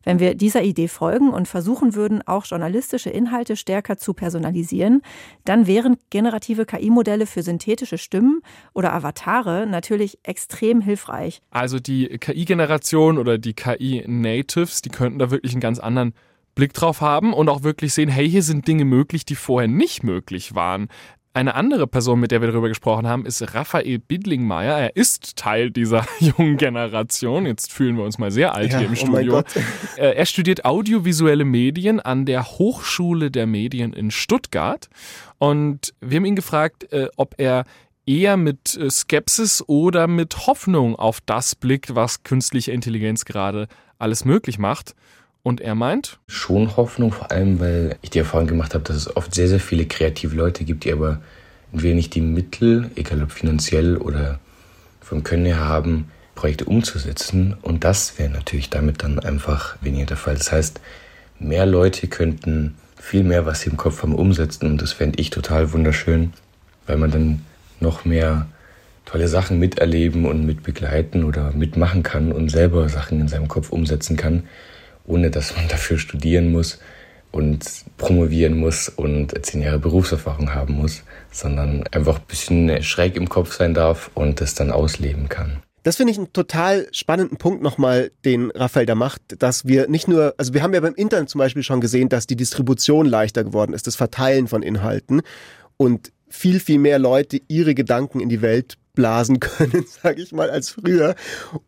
Wenn 0.05 0.19
wir 0.19 0.35
dieser 0.35 0.63
Idee 0.63 0.89
folgen 0.89 1.29
und 1.29 1.47
versuchen 1.47 1.95
würden, 1.95 2.27
auch 2.27 2.47
journalistische 2.47 3.11
Inhalte 3.11 3.55
stärker 3.55 3.99
zu 3.99 4.15
personalisieren, 4.15 5.03
dann 5.45 5.67
wären 5.67 5.99
generative 6.09 6.65
KI-Modelle 6.65 7.27
für 7.27 7.43
synthetische 7.43 7.99
Stimmen 7.99 8.41
oder 8.73 8.95
Avatare 8.95 9.67
natürlich 9.67 10.21
extrem 10.23 10.81
hilfreich. 10.81 11.43
Also 11.51 11.81
die 11.81 12.09
KI-Generation 12.17 13.19
oder 13.19 13.37
die 13.37 13.53
KI-Natives, 13.53 14.81
die 14.81 14.89
könnten 14.89 15.19
da 15.19 15.31
wirklich 15.31 15.53
einen 15.53 15.61
ganz 15.61 15.79
anderen 15.79 16.15
Blick 16.59 16.73
drauf 16.73 17.01
haben 17.01 17.33
und 17.35 17.49
auch 17.49 17.63
wirklich 17.63 17.95
sehen, 17.95 18.09
hey, 18.09 18.29
hier 18.29 18.43
sind 18.43 18.67
Dinge 18.67 18.85
möglich, 18.85 19.25
die 19.25 19.37
vorher 19.37 19.69
nicht 19.69 20.03
möglich 20.03 20.57
waren. 20.57 20.89
Eine 21.33 21.55
andere 21.55 21.87
Person, 21.87 22.19
mit 22.19 22.33
der 22.33 22.41
wir 22.41 22.49
darüber 22.49 22.67
gesprochen 22.67 23.07
haben, 23.07 23.25
ist 23.25 23.55
Raphael 23.55 24.01
Bidlingmeier. 24.01 24.77
Er 24.77 24.97
ist 24.97 25.37
Teil 25.37 25.71
dieser 25.71 26.05
jungen 26.19 26.57
Generation. 26.57 27.47
Jetzt 27.47 27.73
fühlen 27.73 27.97
wir 27.97 28.03
uns 28.03 28.19
mal 28.19 28.33
sehr 28.33 28.57
alt 28.57 28.73
ja, 28.73 28.79
hier 28.79 28.89
im 28.89 28.95
oh 28.95 28.97
Studio. 28.97 29.39
Oh 29.39 29.61
er 30.01 30.27
studiert 30.27 30.65
audiovisuelle 30.65 31.45
Medien 31.45 32.01
an 32.01 32.27
der 32.27 32.45
Hochschule 32.45 33.31
der 33.31 33.47
Medien 33.47 33.93
in 33.93 34.11
Stuttgart. 34.11 34.89
Und 35.39 35.95
wir 36.01 36.17
haben 36.17 36.25
ihn 36.25 36.35
gefragt, 36.35 36.93
äh, 36.93 37.07
ob 37.17 37.37
er 37.39 37.67
eher 38.05 38.37
mit 38.37 38.77
äh, 38.77 38.91
Skepsis 38.91 39.63
oder 39.69 40.09
mit 40.09 40.49
Hoffnung 40.49 40.97
auf 40.97 41.21
das 41.25 41.55
blickt, 41.55 41.95
was 41.95 42.25
künstliche 42.25 42.73
Intelligenz 42.73 43.25
gerade 43.25 43.69
alles 44.01 44.25
möglich 44.25 44.59
macht. 44.59 44.97
Und 45.49 45.63
er 45.63 45.75
meint? 45.75 46.19
Schon 46.27 46.77
Hoffnung, 46.77 47.11
vor 47.11 47.33
allem, 47.33 47.59
weil 47.59 47.97
ich 48.03 48.11
die 48.11 48.19
Erfahrung 48.19 48.47
gemacht 48.47 48.75
habe, 48.75 48.85
dass 48.85 48.97
es 48.97 49.17
oft 49.17 49.35
sehr, 49.35 49.49
sehr 49.49 49.61
viele 49.61 49.87
kreative 49.87 50.37
Leute 50.37 50.63
gibt, 50.63 50.85
die 50.85 50.93
aber 50.93 51.23
entweder 51.73 51.95
nicht 51.95 52.15
die 52.15 52.21
Mittel, 52.21 52.91
egal 52.97 53.23
ob 53.23 53.33
finanziell 53.33 53.97
oder 53.97 54.41
vom 55.01 55.23
Können 55.23 55.47
her 55.47 55.61
haben, 55.61 56.11
Projekte 56.35 56.67
umzusetzen. 56.67 57.57
Und 57.63 57.83
das 57.85 58.19
wäre 58.19 58.29
natürlich 58.29 58.69
damit 58.69 59.03
dann 59.03 59.21
einfach 59.21 59.77
weniger 59.81 60.05
der 60.05 60.19
Fall. 60.19 60.35
Das 60.35 60.53
heißt, 60.53 60.83
mehr 61.39 61.65
Leute 61.65 62.09
könnten 62.09 62.75
viel 62.99 63.25
mehr, 63.25 63.47
was 63.47 63.63
sie 63.63 63.71
im 63.71 63.79
Kopf 63.79 64.03
haben, 64.03 64.17
umsetzen. 64.17 64.67
Und 64.67 64.83
das 64.83 64.93
fände 64.93 65.19
ich 65.19 65.31
total 65.31 65.73
wunderschön, 65.73 66.35
weil 66.87 66.99
man 66.99 67.11
dann 67.11 67.43
noch 67.81 68.05
mehr 68.05 68.49
tolle 69.07 69.29
Sachen 69.29 69.59
miterleben 69.59 70.27
und 70.27 70.45
mitbegleiten 70.45 71.25
oder 71.25 71.53
mitmachen 71.53 72.03
kann 72.03 72.33
und 72.33 72.51
selber 72.51 72.91
Sachen 72.91 73.19
in 73.23 73.29
seinem 73.29 73.49
Kopf 73.49 73.71
umsetzen 73.71 74.19
kann 74.19 74.43
ohne 75.09 75.31
dass 75.31 75.57
man 75.57 75.67
dafür 75.69 75.99
studieren 75.99 76.53
muss 76.53 76.79
und 77.33 77.65
promovieren 77.97 78.59
muss 78.59 78.89
und 78.89 79.35
zehn 79.45 79.63
Jahre 79.63 79.79
Berufserfahrung 79.79 80.55
haben 80.55 80.75
muss, 80.75 81.03
sondern 81.31 81.85
einfach 81.91 82.19
ein 82.19 82.27
bisschen 82.27 82.83
schräg 82.83 83.17
im 83.17 83.29
Kopf 83.29 83.55
sein 83.55 83.75
darf 83.75 84.11
und 84.15 84.41
das 84.41 84.55
dann 84.55 84.71
ausleben 84.71 85.29
kann. 85.29 85.63
Das 85.83 85.97
finde 85.97 86.13
ich 86.13 86.19
einen 86.19 86.33
total 86.33 86.89
spannenden 86.93 87.39
Punkt 87.39 87.63
nochmal, 87.63 88.11
den 88.25 88.51
Raphael 88.51 88.87
da 88.87 88.95
macht, 88.95 89.23
dass 89.39 89.67
wir 89.67 89.89
nicht 89.89 90.09
nur, 90.09 90.35
also 90.37 90.53
wir 90.53 90.63
haben 90.63 90.75
ja 90.75 90.81
beim 90.81 90.95
Internet 90.95 91.31
zum 91.31 91.39
Beispiel 91.39 91.63
schon 91.63 91.81
gesehen, 91.81 92.09
dass 92.09 92.27
die 92.27 92.37
Distribution 92.37 93.07
leichter 93.07 93.45
geworden 93.45 93.73
ist, 93.73 93.87
das 93.87 93.97
Verteilen 93.97 94.49
von 94.49 94.63
Inhalten 94.63 95.23
und 95.77 96.13
viel, 96.29 96.61
viel 96.61 96.79
mehr 96.79 96.99
Leute 96.99 97.41
ihre 97.49 97.75
Gedanken 97.75 98.21
in 98.21 98.29
die 98.29 98.43
Welt 98.43 98.77
blasen 98.95 99.41
können, 99.41 99.87
sage 99.87 100.21
ich 100.21 100.33
mal, 100.33 100.51
als 100.51 100.71
früher. 100.71 101.15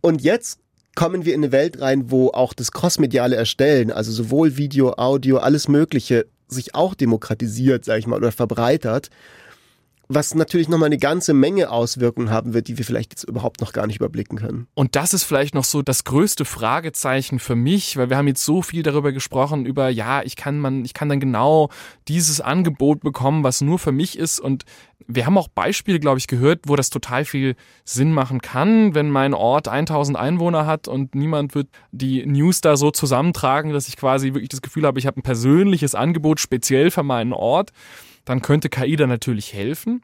Und 0.01 0.21
jetzt 0.23 0.59
kommen 1.01 1.25
wir 1.25 1.33
in 1.33 1.41
eine 1.41 1.51
Welt 1.51 1.81
rein, 1.81 2.11
wo 2.11 2.29
auch 2.29 2.53
das 2.53 2.73
crossmediale 2.73 3.35
Erstellen, 3.35 3.91
also 3.91 4.13
sowohl 4.13 4.59
Video, 4.59 4.93
Audio, 4.99 5.39
alles 5.39 5.67
Mögliche, 5.67 6.27
sich 6.47 6.75
auch 6.75 6.95
demokratisiert, 6.95 7.87
sage 7.87 8.01
ich 8.01 8.07
mal, 8.07 8.19
oder 8.19 8.33
verbreitert 8.33 9.09
was 10.13 10.35
natürlich 10.35 10.69
nochmal 10.69 10.87
eine 10.87 10.99
ganze 10.99 11.35
Menge 11.35 11.71
Auswirkungen 11.71 12.31
haben 12.31 12.53
wird, 12.53 12.67
die 12.67 12.77
wir 12.77 12.85
vielleicht 12.85 13.13
jetzt 13.13 13.25
überhaupt 13.25 13.61
noch 13.61 13.73
gar 13.73 13.87
nicht 13.87 13.97
überblicken 13.97 14.39
können. 14.39 14.67
Und 14.75 14.97
das 14.97 15.15
ist 15.15 15.23
vielleicht 15.23 15.55
noch 15.55 15.63
so 15.63 15.83
das 15.83 16.03
größte 16.03 16.45
Fragezeichen 16.45 17.39
für 17.39 17.55
mich, 17.55 17.97
weil 17.97 18.11
wir 18.11 18.17
haben 18.17 18.27
jetzt 18.27 18.45
so 18.45 18.61
viel 18.61 18.83
darüber 18.83 19.13
gesprochen, 19.13 19.67
über 19.67 19.89
ja, 19.89 20.23
ich 20.23 20.35
kann 20.35 20.59
man, 20.59 20.85
ich 20.85 20.95
kann 20.95 21.09
dann 21.09 21.21
genau 21.21 21.71
dieses 22.09 22.41
Angebot 22.41 23.03
bekommen, 23.03 23.45
was 23.45 23.61
nur 23.61 23.79
für 23.79 23.93
mich 23.93 24.19
ist. 24.19 24.41
Und 24.41 24.65
wir 25.07 25.27
haben 25.27 25.39
auch 25.39 25.47
Beispiele, 25.47 26.01
glaube 26.01 26.19
ich, 26.19 26.27
gehört, 26.27 26.63
wo 26.67 26.75
das 26.75 26.91
total 26.91 27.25
viel 27.25 27.55
Sinn 27.85 28.13
machen 28.13 28.41
kann, 28.41 28.97
wenn 28.97 29.11
mein 29.11 29.33
Ort 29.33 29.69
1000 29.69 30.19
Einwohner 30.19 30.67
hat 30.67 30.89
und 30.89 31.15
niemand 31.15 31.55
wird 31.55 31.69
die 31.93 32.27
News 32.27 32.61
da 32.61 32.77
so 32.77 32.91
zusammentragen, 32.91 33.73
dass 33.73 33.87
ich 33.87 33.97
quasi 33.97 34.35
wirklich 34.35 34.49
das 34.49 34.61
Gefühl 34.61 34.87
habe, 34.87 34.99
ich 34.99 35.07
habe 35.07 35.21
ein 35.21 35.23
persönliches 35.23 35.95
Angebot 35.95 36.41
speziell 36.41 36.91
für 36.91 37.05
meinen 37.05 37.33
Ort 37.33 37.71
dann 38.31 38.43
könnte 38.43 38.69
KI 38.69 38.95
da 38.95 39.09
natürlich 39.09 39.53
helfen. 39.53 40.03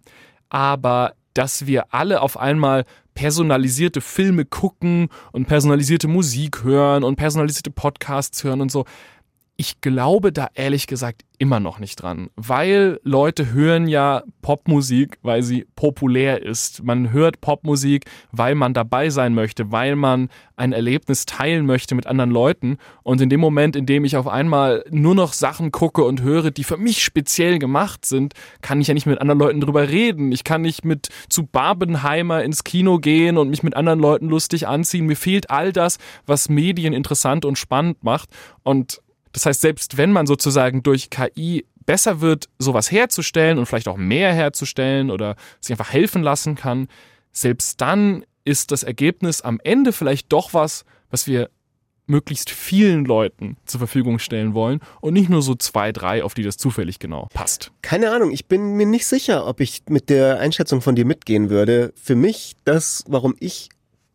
Aber 0.48 1.14
dass 1.32 1.66
wir 1.66 1.94
alle 1.94 2.22
auf 2.22 2.36
einmal 2.36 2.84
personalisierte 3.14 4.00
Filme 4.00 4.44
gucken 4.44 5.08
und 5.32 5.46
personalisierte 5.46 6.08
Musik 6.08 6.64
hören 6.64 7.04
und 7.04 7.16
personalisierte 7.16 7.70
Podcasts 7.70 8.42
hören 8.42 8.60
und 8.60 8.72
so, 8.72 8.84
Ich 9.58 9.80
glaube 9.80 10.32
da 10.32 10.48
ehrlich 10.54 10.86
gesagt 10.86 11.22
immer 11.38 11.60
noch 11.60 11.78
nicht 11.78 11.96
dran, 11.96 12.28
weil 12.36 13.00
Leute 13.04 13.52
hören 13.52 13.88
ja 13.88 14.22
Popmusik, 14.42 15.18
weil 15.22 15.42
sie 15.42 15.66
populär 15.76 16.42
ist. 16.42 16.82
Man 16.82 17.10
hört 17.10 17.40
Popmusik, 17.40 18.04
weil 18.32 18.54
man 18.54 18.74
dabei 18.74 19.08
sein 19.08 19.32
möchte, 19.34 19.72
weil 19.72 19.96
man 19.96 20.28
ein 20.56 20.72
Erlebnis 20.72 21.24
teilen 21.24 21.64
möchte 21.64 21.94
mit 21.94 22.06
anderen 22.06 22.30
Leuten. 22.30 22.76
Und 23.02 23.22
in 23.22 23.30
dem 23.30 23.40
Moment, 23.40 23.76
in 23.76 23.86
dem 23.86 24.04
ich 24.04 24.18
auf 24.18 24.28
einmal 24.28 24.84
nur 24.90 25.14
noch 25.14 25.32
Sachen 25.32 25.72
gucke 25.72 26.04
und 26.04 26.20
höre, 26.20 26.50
die 26.50 26.64
für 26.64 26.76
mich 26.76 27.02
speziell 27.02 27.58
gemacht 27.58 28.04
sind, 28.04 28.34
kann 28.60 28.82
ich 28.82 28.88
ja 28.88 28.94
nicht 28.94 29.06
mit 29.06 29.22
anderen 29.22 29.40
Leuten 29.40 29.60
drüber 29.62 29.88
reden. 29.88 30.32
Ich 30.32 30.44
kann 30.44 30.60
nicht 30.60 30.84
mit 30.84 31.08
zu 31.30 31.46
Barbenheimer 31.46 32.42
ins 32.42 32.62
Kino 32.62 32.98
gehen 32.98 33.38
und 33.38 33.48
mich 33.48 33.62
mit 33.62 33.74
anderen 33.74 34.00
Leuten 34.00 34.28
lustig 34.28 34.68
anziehen. 34.68 35.06
Mir 35.06 35.16
fehlt 35.16 35.48
all 35.48 35.72
das, 35.72 35.96
was 36.26 36.50
Medien 36.50 36.92
interessant 36.92 37.46
und 37.46 37.56
spannend 37.56 38.04
macht. 38.04 38.28
Und 38.62 39.00
das 39.36 39.44
heißt, 39.44 39.60
selbst 39.60 39.98
wenn 39.98 40.12
man 40.12 40.26
sozusagen 40.26 40.82
durch 40.82 41.10
KI 41.10 41.66
besser 41.84 42.22
wird, 42.22 42.48
sowas 42.58 42.90
herzustellen 42.90 43.58
und 43.58 43.66
vielleicht 43.66 43.86
auch 43.86 43.98
mehr 43.98 44.32
herzustellen 44.32 45.10
oder 45.10 45.36
sich 45.60 45.72
einfach 45.72 45.92
helfen 45.92 46.22
lassen 46.22 46.54
kann, 46.54 46.88
selbst 47.32 47.82
dann 47.82 48.24
ist 48.46 48.72
das 48.72 48.82
Ergebnis 48.82 49.42
am 49.42 49.60
Ende 49.62 49.92
vielleicht 49.92 50.32
doch 50.32 50.54
was, 50.54 50.86
was 51.10 51.26
wir 51.26 51.50
möglichst 52.06 52.48
vielen 52.48 53.04
Leuten 53.04 53.58
zur 53.66 53.78
Verfügung 53.78 54.18
stellen 54.18 54.54
wollen 54.54 54.80
und 55.02 55.12
nicht 55.12 55.28
nur 55.28 55.42
so 55.42 55.54
zwei, 55.54 55.92
drei, 55.92 56.24
auf 56.24 56.32
die 56.32 56.42
das 56.42 56.56
zufällig 56.56 56.98
genau 56.98 57.28
passt. 57.34 57.72
Keine 57.82 58.12
Ahnung, 58.12 58.30
ich 58.30 58.46
bin 58.46 58.72
mir 58.72 58.86
nicht 58.86 59.04
sicher, 59.04 59.46
ob 59.46 59.60
ich 59.60 59.82
mit 59.90 60.08
der 60.08 60.40
Einschätzung 60.40 60.80
von 60.80 60.94
dir 60.94 61.04
mitgehen 61.04 61.50
würde. 61.50 61.92
Für 61.94 62.14
mich, 62.14 62.54
das, 62.64 63.04
warum 63.06 63.36
ich 63.38 63.68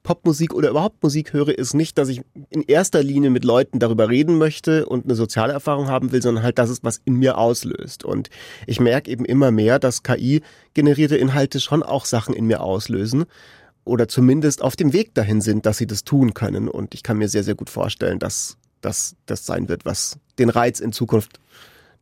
Popmusik 0.04 0.54
oder 0.54 0.70
überhaupt 0.70 1.04
Musik 1.04 1.34
höre, 1.34 1.58
ist 1.58 1.74
nicht, 1.74 1.98
dass 1.98 2.10
ich 2.10 2.22
in 2.50 2.64
erster 2.64 3.04
Linie 3.04 3.30
mit 3.30 3.46
Leuten 3.46 3.80
darüber 3.80 4.10
reden 4.10 4.38
möchte 4.38 4.86
und 4.86 5.06
eine 5.06 5.16
soziale 5.16 5.54
Erfahrung 5.54 5.88
haben 5.88 6.12
will, 6.12 6.22
sondern 6.22 6.44
halt, 6.44 6.58
dass 6.58 6.70
es 6.70 6.84
was 6.84 7.02
in 7.06 7.16
mir 7.16 7.38
auslöst. 7.38 8.04
Und 8.04 8.30
ich 8.66 8.80
merke 8.80 9.12
eben 9.12 9.26
immer 9.26 9.52
mehr, 9.52 9.80
dass 9.80 10.04
KI-generierte 10.04 11.18
Inhalte 11.18 11.60
schon 11.60 11.84
auch 11.84 12.06
Sachen 12.06 12.34
in 12.34 12.48
mir 12.48 12.62
auslösen 12.62 13.26
oder 13.84 14.08
zumindest 14.08 14.62
auf 14.62 14.76
dem 14.76 14.94
Weg 14.94 15.14
dahin 15.14 15.42
sind, 15.42 15.66
dass 15.66 15.78
sie 15.78 15.88
das 15.88 16.04
tun 16.04 16.34
können. 16.34 16.68
Und 16.68 16.94
ich 16.94 17.04
kann 17.04 17.18
mir 17.18 17.30
sehr, 17.30 17.44
sehr 17.44 17.56
gut 17.56 17.70
vorstellen, 17.70 18.20
dass 18.20 18.58
das 18.82 19.16
das 19.26 19.46
sein 19.46 19.70
wird, 19.70 19.86
was 19.86 20.18
den 20.40 20.50
Reiz 20.50 20.80
in 20.80 20.92
Zukunft 20.92 21.40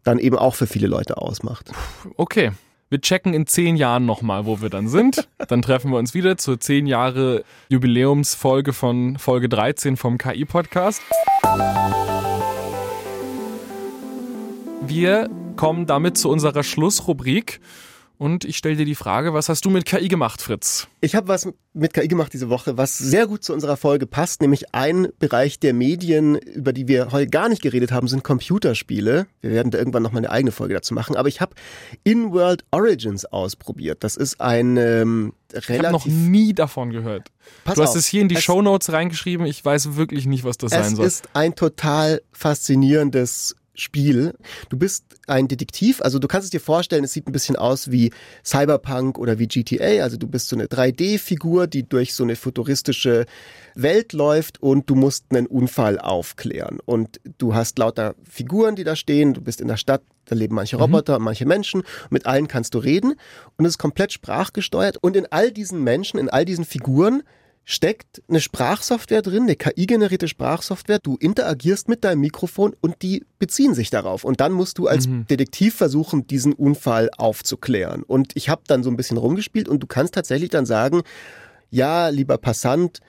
dann 0.03 0.19
eben 0.19 0.37
auch 0.37 0.55
für 0.55 0.67
viele 0.67 0.87
Leute 0.87 1.17
ausmacht. 1.17 1.71
Okay, 2.15 2.51
wir 2.89 3.01
checken 3.01 3.33
in 3.35 3.45
zehn 3.45 3.75
Jahren 3.75 4.05
nochmal, 4.05 4.45
wo 4.45 4.61
wir 4.61 4.69
dann 4.69 4.87
sind. 4.87 5.27
Dann 5.47 5.61
treffen 5.61 5.91
wir 5.91 5.97
uns 5.97 6.13
wieder 6.13 6.37
zur 6.37 6.59
zehn 6.59 6.87
Jahre 6.87 7.43
Jubiläumsfolge 7.69 8.73
von 8.73 9.17
Folge 9.17 9.47
13 9.47 9.95
vom 9.95 10.17
KI-Podcast. 10.17 11.01
Wir 14.81 15.29
kommen 15.55 15.85
damit 15.85 16.17
zu 16.17 16.29
unserer 16.29 16.63
Schlussrubrik. 16.63 17.59
Und 18.19 18.43
ich 18.43 18.57
stelle 18.57 18.75
dir 18.75 18.83
die 18.83 18.95
Frage, 18.95 19.33
was 19.33 19.47
hast 19.47 19.63
du 19.63 19.69
mit 19.69 19.85
KI 19.85 20.09
gemacht, 20.09 20.41
Fritz? 20.41 20.89
Ich 20.99 21.15
habe 21.15 21.29
was 21.29 21.47
mit 21.71 21.93
KI 21.93 22.09
gemacht 22.09 22.33
diese 22.33 22.49
Woche, 22.49 22.75
was 22.77 22.97
sehr 22.97 23.27
gut 23.27 23.45
zu 23.45 23.53
unserer 23.53 23.77
Folge 23.77 24.07
passt, 24.07 24.41
nämlich 24.41 24.75
ein 24.75 25.07
Bereich 25.19 25.61
der 25.61 25.73
Medien, 25.73 26.35
über 26.35 26.73
die 26.73 26.89
wir 26.89 27.13
heute 27.13 27.29
gar 27.29 27.47
nicht 27.47 27.61
geredet 27.61 27.93
haben, 27.93 28.09
sind 28.09 28.25
Computerspiele. 28.25 29.27
Wir 29.39 29.51
werden 29.51 29.71
da 29.71 29.77
irgendwann 29.77 30.03
noch 30.03 30.11
mal 30.11 30.17
eine 30.17 30.31
eigene 30.31 30.51
Folge 30.51 30.73
dazu 30.73 30.93
machen, 30.93 31.15
aber 31.15 31.29
ich 31.29 31.39
habe 31.39 31.55
In-World 32.03 32.65
Origins 32.71 33.23
ausprobiert. 33.23 34.03
Das 34.03 34.17
ist 34.17 34.41
ein 34.41 34.75
ähm, 34.75 35.31
relativ... 35.53 35.69
Ich 35.69 35.85
habe 35.85 35.93
noch 35.93 36.05
nie 36.05 36.51
davon 36.51 36.89
gehört. 36.89 37.31
Pass 37.63 37.75
du 37.75 37.83
hast 37.83 37.91
auf, 37.91 37.95
es 37.95 38.05
hier 38.05 38.21
in 38.21 38.27
die 38.27 38.35
Show 38.35 38.61
Notes 38.61 38.91
reingeschrieben. 38.91 39.45
Ich 39.45 39.63
weiß 39.63 39.95
wirklich 39.95 40.25
nicht, 40.25 40.43
was 40.43 40.57
das 40.57 40.71
sein 40.71 40.93
soll. 40.93 41.05
Es 41.05 41.21
ist 41.21 41.29
ein 41.33 41.55
total 41.55 42.21
faszinierendes 42.33 43.55
Spiel. 43.79 44.33
Du 44.69 44.77
bist 44.77 45.05
ein 45.27 45.47
Detektiv, 45.47 46.01
also 46.01 46.19
du 46.19 46.27
kannst 46.27 46.45
es 46.45 46.51
dir 46.51 46.59
vorstellen, 46.59 47.03
es 47.03 47.13
sieht 47.13 47.27
ein 47.27 47.31
bisschen 47.31 47.55
aus 47.55 47.91
wie 47.91 48.11
Cyberpunk 48.43 49.17
oder 49.17 49.39
wie 49.39 49.47
GTA, 49.47 50.03
also 50.03 50.17
du 50.17 50.27
bist 50.27 50.49
so 50.49 50.55
eine 50.55 50.65
3D-Figur, 50.65 51.67
die 51.67 51.87
durch 51.87 52.13
so 52.13 52.23
eine 52.23 52.35
futuristische 52.35 53.25
Welt 53.75 54.13
läuft 54.13 54.61
und 54.61 54.89
du 54.89 54.95
musst 54.95 55.25
einen 55.29 55.47
Unfall 55.47 55.99
aufklären. 55.99 56.79
Und 56.85 57.19
du 57.37 57.55
hast 57.55 57.77
lauter 57.79 58.15
Figuren, 58.29 58.75
die 58.75 58.83
da 58.83 58.95
stehen, 58.95 59.33
du 59.33 59.41
bist 59.41 59.61
in 59.61 59.67
der 59.67 59.77
Stadt, 59.77 60.01
da 60.25 60.35
leben 60.35 60.55
manche 60.55 60.75
mhm. 60.75 60.83
Roboter, 60.83 61.19
mhm. 61.19 61.25
manche 61.25 61.45
Menschen, 61.45 61.83
mit 62.09 62.25
allen 62.25 62.47
kannst 62.47 62.73
du 62.73 62.79
reden 62.79 63.15
und 63.57 63.65
es 63.65 63.71
ist 63.71 63.77
komplett 63.77 64.13
sprachgesteuert 64.13 64.97
und 64.97 65.15
in 65.15 65.25
all 65.31 65.51
diesen 65.51 65.83
Menschen, 65.83 66.19
in 66.19 66.29
all 66.29 66.45
diesen 66.45 66.65
Figuren 66.65 67.23
steckt 67.65 68.21
eine 68.27 68.41
Sprachsoftware 68.41 69.21
drin, 69.21 69.43
eine 69.43 69.55
KI-generierte 69.55 70.27
Sprachsoftware. 70.27 70.99
Du 71.01 71.17
interagierst 71.17 71.87
mit 71.87 72.03
deinem 72.03 72.21
Mikrofon 72.21 72.75
und 72.81 73.01
die 73.03 73.25
beziehen 73.37 73.75
sich 73.75 73.89
darauf. 73.91 74.23
Und 74.23 74.41
dann 74.41 74.53
musst 74.53 74.79
du 74.79 74.87
als 74.87 75.07
mhm. 75.07 75.27
Detektiv 75.27 75.75
versuchen, 75.75 76.25
diesen 76.25 76.53
Unfall 76.53 77.09
aufzuklären. 77.17 78.03
Und 78.03 78.31
ich 78.35 78.49
habe 78.49 78.63
dann 78.65 78.83
so 78.83 78.89
ein 78.89 78.97
bisschen 78.97 79.17
rumgespielt 79.17 79.69
und 79.69 79.81
du 79.81 79.87
kannst 79.87 80.15
tatsächlich 80.15 80.49
dann 80.49 80.65
sagen, 80.65 81.03
ja, 81.69 82.09
lieber 82.09 82.37
Passant, 82.39 83.01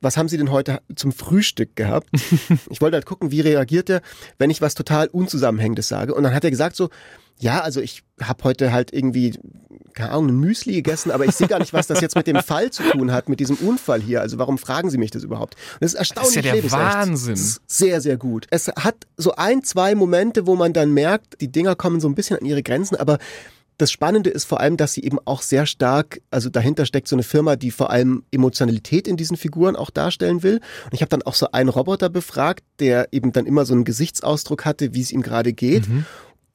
was 0.00 0.16
haben 0.16 0.28
Sie 0.28 0.36
denn 0.36 0.50
heute 0.50 0.80
zum 0.94 1.12
Frühstück 1.12 1.76
gehabt? 1.76 2.08
ich 2.70 2.80
wollte 2.80 2.96
halt 2.96 3.06
gucken, 3.06 3.30
wie 3.30 3.40
reagiert 3.40 3.90
er, 3.90 4.02
wenn 4.38 4.50
ich 4.50 4.60
was 4.60 4.74
total 4.74 5.08
Unzusammenhängendes 5.08 5.88
sage. 5.88 6.14
Und 6.14 6.22
dann 6.22 6.34
hat 6.34 6.44
er 6.44 6.50
gesagt 6.50 6.76
so, 6.76 6.90
ja, 7.38 7.60
also 7.60 7.80
ich 7.80 8.02
habe 8.22 8.44
heute 8.44 8.72
halt 8.72 8.92
irgendwie, 8.92 9.38
keine 9.96 10.10
Ahnung, 10.10 10.28
ein 10.28 10.36
Müsli 10.36 10.74
gegessen, 10.74 11.10
aber 11.10 11.24
ich 11.24 11.32
sehe 11.32 11.48
gar 11.48 11.58
nicht, 11.58 11.72
was 11.72 11.86
das 11.86 12.00
jetzt 12.00 12.14
mit 12.14 12.26
dem 12.26 12.42
Fall 12.42 12.70
zu 12.70 12.82
tun 12.84 13.12
hat, 13.12 13.28
mit 13.28 13.40
diesem 13.40 13.56
Unfall 13.56 14.00
hier. 14.00 14.20
Also 14.20 14.38
warum 14.38 14.58
fragen 14.58 14.90
Sie 14.90 14.98
mich 14.98 15.10
das 15.10 15.24
überhaupt? 15.24 15.54
Und 15.54 15.82
das 15.82 15.94
ist 15.94 15.98
erstaunlich. 15.98 16.34
Das 16.34 16.44
ist 16.44 16.54
ja 16.54 16.60
der 16.60 16.70
Wahnsinn. 16.70 17.34
Ist 17.34 17.62
sehr, 17.66 18.00
sehr 18.02 18.18
gut. 18.18 18.46
Es 18.50 18.68
hat 18.68 19.06
so 19.16 19.34
ein, 19.36 19.64
zwei 19.64 19.94
Momente, 19.94 20.46
wo 20.46 20.54
man 20.54 20.74
dann 20.74 20.92
merkt, 20.92 21.40
die 21.40 21.48
Dinger 21.48 21.74
kommen 21.74 22.00
so 22.00 22.08
ein 22.08 22.14
bisschen 22.14 22.38
an 22.38 22.44
ihre 22.44 22.62
Grenzen, 22.62 22.96
aber 22.96 23.18
das 23.78 23.90
Spannende 23.90 24.30
ist 24.30 24.44
vor 24.44 24.60
allem, 24.60 24.76
dass 24.76 24.94
sie 24.94 25.02
eben 25.02 25.18
auch 25.24 25.42
sehr 25.42 25.66
stark, 25.66 26.20
also 26.30 26.48
dahinter 26.48 26.86
steckt 26.86 27.08
so 27.08 27.16
eine 27.16 27.22
Firma, 27.22 27.56
die 27.56 27.70
vor 27.70 27.90
allem 27.90 28.22
Emotionalität 28.30 29.06
in 29.06 29.16
diesen 29.16 29.36
Figuren 29.36 29.76
auch 29.76 29.90
darstellen 29.90 30.42
will. 30.42 30.60
Und 30.84 30.94
ich 30.94 31.02
habe 31.02 31.10
dann 31.10 31.22
auch 31.22 31.34
so 31.34 31.50
einen 31.52 31.68
Roboter 31.68 32.08
befragt, 32.08 32.64
der 32.80 33.08
eben 33.12 33.32
dann 33.32 33.44
immer 33.44 33.66
so 33.66 33.74
einen 33.74 33.84
Gesichtsausdruck 33.84 34.64
hatte, 34.64 34.94
wie 34.94 35.02
es 35.02 35.10
ihm 35.10 35.22
gerade 35.22 35.52
geht. 35.52 35.88
Mhm 35.88 36.06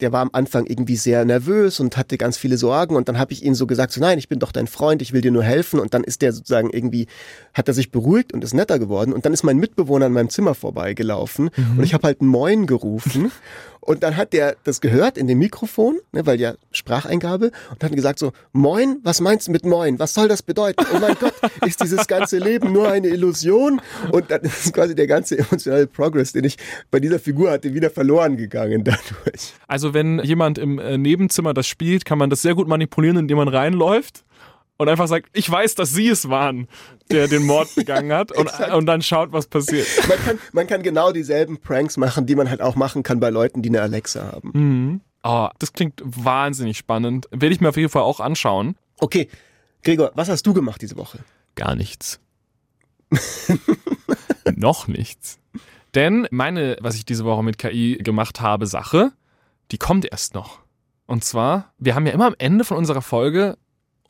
der 0.01 0.11
war 0.11 0.21
am 0.21 0.29
Anfang 0.33 0.65
irgendwie 0.65 0.95
sehr 0.95 1.23
nervös 1.25 1.79
und 1.79 1.97
hatte 1.97 2.17
ganz 2.17 2.37
viele 2.37 2.57
Sorgen 2.57 2.95
und 2.95 3.07
dann 3.07 3.17
habe 3.19 3.33
ich 3.33 3.43
ihm 3.43 3.55
so 3.55 3.67
gesagt, 3.67 3.93
so 3.93 4.01
nein, 4.01 4.17
ich 4.17 4.27
bin 4.27 4.39
doch 4.39 4.51
dein 4.51 4.67
Freund, 4.67 5.01
ich 5.01 5.13
will 5.13 5.21
dir 5.21 5.31
nur 5.31 5.43
helfen. 5.43 5.79
Und 5.79 5.93
dann 5.93 6.03
ist 6.03 6.21
der 6.21 6.33
sozusagen 6.33 6.69
irgendwie, 6.69 7.07
hat 7.53 7.67
er 7.67 7.73
sich 7.73 7.91
beruhigt 7.91 8.33
und 8.33 8.43
ist 8.43 8.53
netter 8.53 8.79
geworden. 8.79 9.13
Und 9.13 9.25
dann 9.25 9.33
ist 9.33 9.43
mein 9.43 9.57
Mitbewohner 9.57 10.07
an 10.07 10.13
meinem 10.13 10.29
Zimmer 10.29 10.55
vorbeigelaufen 10.55 11.49
mhm. 11.55 11.77
und 11.77 11.83
ich 11.83 11.93
habe 11.93 12.07
halt 12.07 12.21
Moin 12.21 12.65
gerufen 12.65 13.31
Und 13.81 14.03
dann 14.03 14.15
hat 14.15 14.31
der 14.33 14.55
das 14.63 14.79
gehört 14.79 15.17
in 15.17 15.27
dem 15.27 15.39
Mikrofon, 15.39 15.99
ne, 16.11 16.25
weil 16.25 16.39
ja 16.39 16.53
Spracheingabe, 16.71 17.51
und 17.71 17.83
hat 17.83 17.91
gesagt 17.91 18.19
so, 18.19 18.31
Moin, 18.53 18.99
was 19.03 19.21
meinst 19.21 19.47
du 19.47 19.51
mit 19.51 19.65
Moin? 19.65 19.97
Was 19.99 20.13
soll 20.13 20.27
das 20.27 20.43
bedeuten? 20.43 20.85
Oh 20.93 20.99
mein 20.99 21.15
Gott, 21.19 21.33
ist 21.65 21.81
dieses 21.81 22.07
ganze 22.07 22.37
Leben 22.37 22.71
nur 22.71 22.89
eine 22.89 23.07
Illusion? 23.07 23.81
Und 24.11 24.29
dann 24.29 24.41
ist 24.41 24.71
quasi 24.71 24.95
der 24.95 25.07
ganze 25.07 25.39
emotionale 25.39 25.87
Progress, 25.87 26.31
den 26.31 26.43
ich 26.43 26.57
bei 26.91 26.99
dieser 26.99 27.19
Figur 27.19 27.51
hatte, 27.51 27.73
wieder 27.73 27.89
verloren 27.89 28.37
gegangen 28.37 28.83
dadurch. 28.83 29.53
Also 29.67 29.93
wenn 29.93 30.19
jemand 30.19 30.57
im 30.59 30.77
äh, 30.77 30.97
Nebenzimmer 30.97 31.53
das 31.53 31.67
spielt, 31.67 32.05
kann 32.05 32.19
man 32.19 32.29
das 32.29 32.43
sehr 32.43 32.53
gut 32.55 32.67
manipulieren, 32.67 33.17
indem 33.17 33.37
man 33.37 33.47
reinläuft 33.47 34.23
und 34.81 34.89
einfach 34.89 35.07
sagt, 35.07 35.29
ich 35.33 35.49
weiß, 35.49 35.75
dass 35.75 35.93
sie 35.93 36.07
es 36.07 36.27
waren, 36.27 36.67
der 37.11 37.27
den 37.27 37.43
Mord 37.43 37.69
begangen 37.75 38.11
hat 38.11 38.31
und, 38.31 38.49
und 38.73 38.87
dann 38.87 39.03
schaut, 39.03 39.31
was 39.31 39.45
passiert. 39.45 39.87
Man 40.09 40.17
kann, 40.17 40.39
man 40.53 40.65
kann 40.65 40.81
genau 40.81 41.11
dieselben 41.11 41.59
Pranks 41.59 41.97
machen, 41.97 42.25
die 42.25 42.35
man 42.35 42.49
halt 42.49 42.61
auch 42.61 42.75
machen 42.75 43.03
kann 43.03 43.19
bei 43.19 43.29
Leuten, 43.29 43.61
die 43.61 43.69
eine 43.69 43.83
Alexa 43.83 44.31
haben. 44.31 44.51
Mhm. 44.53 45.01
Oh, 45.23 45.49
das 45.59 45.73
klingt 45.73 46.01
wahnsinnig 46.03 46.79
spannend. 46.79 47.27
Werde 47.29 47.53
ich 47.53 47.61
mir 47.61 47.69
auf 47.69 47.77
jeden 47.77 47.89
Fall 47.89 48.01
auch 48.01 48.19
anschauen. 48.19 48.75
Okay, 48.97 49.29
Gregor, 49.83 50.11
was 50.15 50.29
hast 50.29 50.47
du 50.47 50.53
gemacht 50.53 50.81
diese 50.81 50.97
Woche? 50.97 51.19
Gar 51.53 51.75
nichts. 51.75 52.19
Noch 54.55 54.87
nichts. 54.87 55.37
Denn 55.93 56.27
meine, 56.31 56.77
was 56.81 56.95
ich 56.95 57.05
diese 57.05 57.23
Woche 57.23 57.43
mit 57.43 57.59
KI 57.59 57.99
gemacht 58.01 58.41
habe, 58.41 58.65
Sache, 58.65 59.11
die 59.69 59.77
kommt 59.77 60.05
erst 60.11 60.33
noch. 60.33 60.59
Und 61.05 61.23
zwar, 61.23 61.73
wir 61.77 61.93
haben 61.93 62.07
ja 62.07 62.13
immer 62.13 62.25
am 62.25 62.35
Ende 62.39 62.63
von 62.63 62.77
unserer 62.77 63.01
Folge 63.01 63.57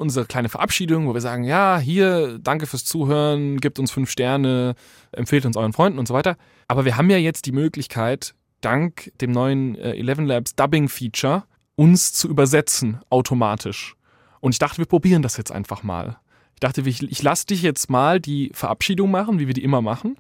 unsere 0.02 0.26
kleine 0.26 0.50
Verabschiedung, 0.50 1.08
wo 1.08 1.14
wir 1.14 1.22
sagen, 1.22 1.44
ja, 1.44 1.80
hier, 1.80 2.40
danke 2.40 2.68
fürs 2.68 2.84
Zuhören, 2.84 3.60
gebt 3.62 3.80
uns 3.80 3.92
fünf 3.92 4.10
Sterne, 4.10 4.76
empfehlt 5.12 5.46
uns 5.46 5.56
euren 5.56 5.72
Freunden 5.72 6.00
und 6.00 6.08
so 6.08 6.14
weiter. 6.14 6.36
Aber 6.68 6.84
wir 6.84 6.98
haben 6.98 7.10
ja 7.10 7.18
jetzt 7.18 7.46
die 7.46 7.52
Möglichkeit, 7.52 8.34
dank 8.60 9.12
dem 9.22 9.32
neuen 9.32 9.76
äh, 9.76 9.94
Eleven 9.94 10.26
Labs 10.26 10.56
Dubbing 10.56 10.90
Feature, 10.90 11.44
uns 11.76 12.14
zu 12.14 12.28
übersetzen 12.28 13.00
automatisch. 13.10 13.96
Und 14.40 14.54
ich 14.54 14.60
dachte, 14.60 14.80
wir 14.80 14.86
probieren 14.86 15.22
das 15.22 15.38
jetzt 15.38 15.52
einfach 15.52 15.84
mal. 15.84 16.18
Ich 16.56 16.60
dachte, 16.60 16.82
ich, 16.82 17.04
ich 17.04 17.24
lasse 17.24 17.48
dich 17.48 17.62
jetzt 17.62 17.90
mal 17.90 18.20
die 18.20 18.52
Verabschiedung 18.54 19.12
machen, 19.12 19.40
wie 19.40 19.48
wir 19.48 19.54
die 19.54 19.64
immer 19.64 19.82
machen. 19.82 20.18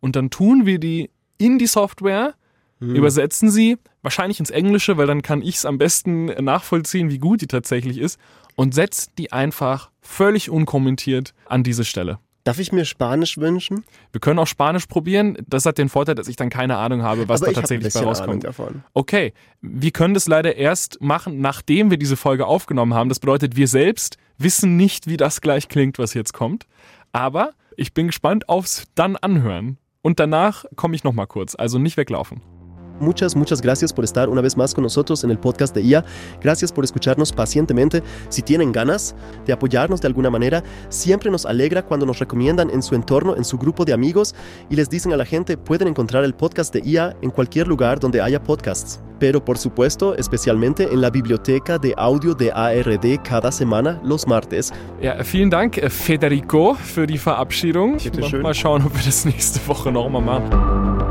Und 0.00 0.16
dann 0.16 0.30
tun 0.30 0.66
wir 0.66 0.78
die 0.78 1.10
in 1.38 1.58
die 1.58 1.66
Software, 1.66 2.34
hm. 2.80 2.94
übersetzen 2.94 3.50
sie, 3.50 3.78
wahrscheinlich 4.02 4.40
ins 4.40 4.50
Englische, 4.50 4.96
weil 4.96 5.06
dann 5.06 5.22
kann 5.22 5.42
ich 5.42 5.56
es 5.56 5.66
am 5.66 5.78
besten 5.78 6.26
nachvollziehen, 6.26 7.10
wie 7.10 7.18
gut 7.18 7.42
die 7.42 7.46
tatsächlich 7.46 7.98
ist 7.98 8.18
und 8.56 8.74
setzt 8.74 9.12
die 9.18 9.32
einfach 9.32 9.90
völlig 10.00 10.50
unkommentiert 10.50 11.34
an 11.46 11.62
diese 11.62 11.84
Stelle. 11.84 12.18
Darf 12.44 12.58
ich 12.58 12.72
mir 12.72 12.86
Spanisch 12.86 13.36
wünschen? 13.36 13.84
Wir 14.12 14.20
können 14.20 14.38
auch 14.38 14.46
Spanisch 14.46 14.86
probieren. 14.86 15.36
Das 15.46 15.66
hat 15.66 15.76
den 15.76 15.90
Vorteil, 15.90 16.14
dass 16.14 16.26
ich 16.26 16.36
dann 16.36 16.48
keine 16.48 16.78
Ahnung 16.78 17.02
habe, 17.02 17.28
was 17.28 17.42
Aber 17.42 17.52
da 17.52 17.60
tatsächlich 17.60 17.92
bei 17.92 18.00
rauskommt. 18.00 18.46
Okay, 18.94 19.34
wir 19.60 19.90
können 19.90 20.14
das 20.14 20.26
leider 20.26 20.56
erst 20.56 21.02
machen, 21.02 21.40
nachdem 21.40 21.90
wir 21.90 21.98
diese 21.98 22.16
Folge 22.16 22.46
aufgenommen 22.46 22.94
haben. 22.94 23.10
Das 23.10 23.20
bedeutet, 23.20 23.56
wir 23.56 23.68
selbst 23.68 24.16
wissen 24.38 24.76
nicht, 24.76 25.06
wie 25.06 25.18
das 25.18 25.42
gleich 25.42 25.68
klingt, 25.68 25.98
was 25.98 26.14
jetzt 26.14 26.32
kommt. 26.32 26.66
Aber 27.12 27.50
ich 27.76 27.92
bin 27.92 28.06
gespannt 28.06 28.48
aufs 28.48 28.84
dann 28.94 29.16
anhören. 29.16 29.76
Und 30.02 30.18
danach 30.18 30.64
komme 30.76 30.94
ich 30.94 31.04
nochmal 31.04 31.26
kurz, 31.26 31.54
also 31.54 31.78
nicht 31.78 31.98
weglaufen. 31.98 32.40
Muchas, 33.00 33.34
muchas 33.34 33.60
gracias 33.60 33.92
por 33.92 34.04
estar 34.04 34.28
una 34.28 34.40
vez 34.40 34.56
más 34.56 34.74
con 34.74 34.84
nosotros 34.84 35.24
en 35.24 35.30
el 35.30 35.38
podcast 35.38 35.74
de 35.74 35.82
IA. 35.82 36.04
Gracias 36.40 36.70
por 36.70 36.84
escucharnos 36.84 37.32
pacientemente. 37.32 38.02
Si 38.28 38.42
tienen 38.42 38.72
ganas 38.72 39.14
de 39.46 39.52
apoyarnos 39.52 40.00
de 40.00 40.08
alguna 40.08 40.30
manera, 40.30 40.62
siempre 40.88 41.30
nos 41.30 41.46
alegra 41.46 41.84
cuando 41.84 42.06
nos 42.06 42.18
recomiendan 42.18 42.70
en 42.70 42.82
su 42.82 42.94
entorno, 42.94 43.36
en 43.36 43.44
su 43.44 43.58
grupo 43.58 43.84
de 43.84 43.92
amigos 43.92 44.34
y 44.68 44.76
les 44.76 44.88
dicen 44.88 45.12
a 45.12 45.16
la 45.16 45.24
gente, 45.24 45.56
pueden 45.56 45.88
encontrar 45.88 46.24
el 46.24 46.34
podcast 46.34 46.72
de 46.74 46.80
IA 46.84 47.16
en 47.22 47.30
cualquier 47.30 47.66
lugar 47.66 47.98
donde 47.98 48.20
haya 48.20 48.42
podcasts. 48.42 49.00
Pero 49.18 49.44
por 49.44 49.58
supuesto, 49.58 50.16
especialmente 50.16 50.84
en 50.90 51.02
la 51.02 51.10
biblioteca 51.10 51.78
de 51.78 51.94
audio 51.96 52.34
de 52.34 52.50
ARD 52.50 53.20
cada 53.22 53.52
semana 53.52 54.00
los 54.02 54.26
martes. 54.26 54.72
Ja, 55.02 55.22
vielen 55.22 55.50
Dank, 55.50 55.78
Federico, 55.90 56.74
für 56.74 57.06
die 57.06 57.18
Verabschiedung. 57.18 57.98
Bitte 57.98 58.22
schön. 58.22 58.40
mal 58.40 58.54
schauen, 58.54 58.82
ob 58.82 58.94
wir 58.94 59.04
das 59.04 59.26
nächste 59.26 59.60
Woche 59.68 59.92
nochmal 59.92 60.22
machen. 60.22 61.09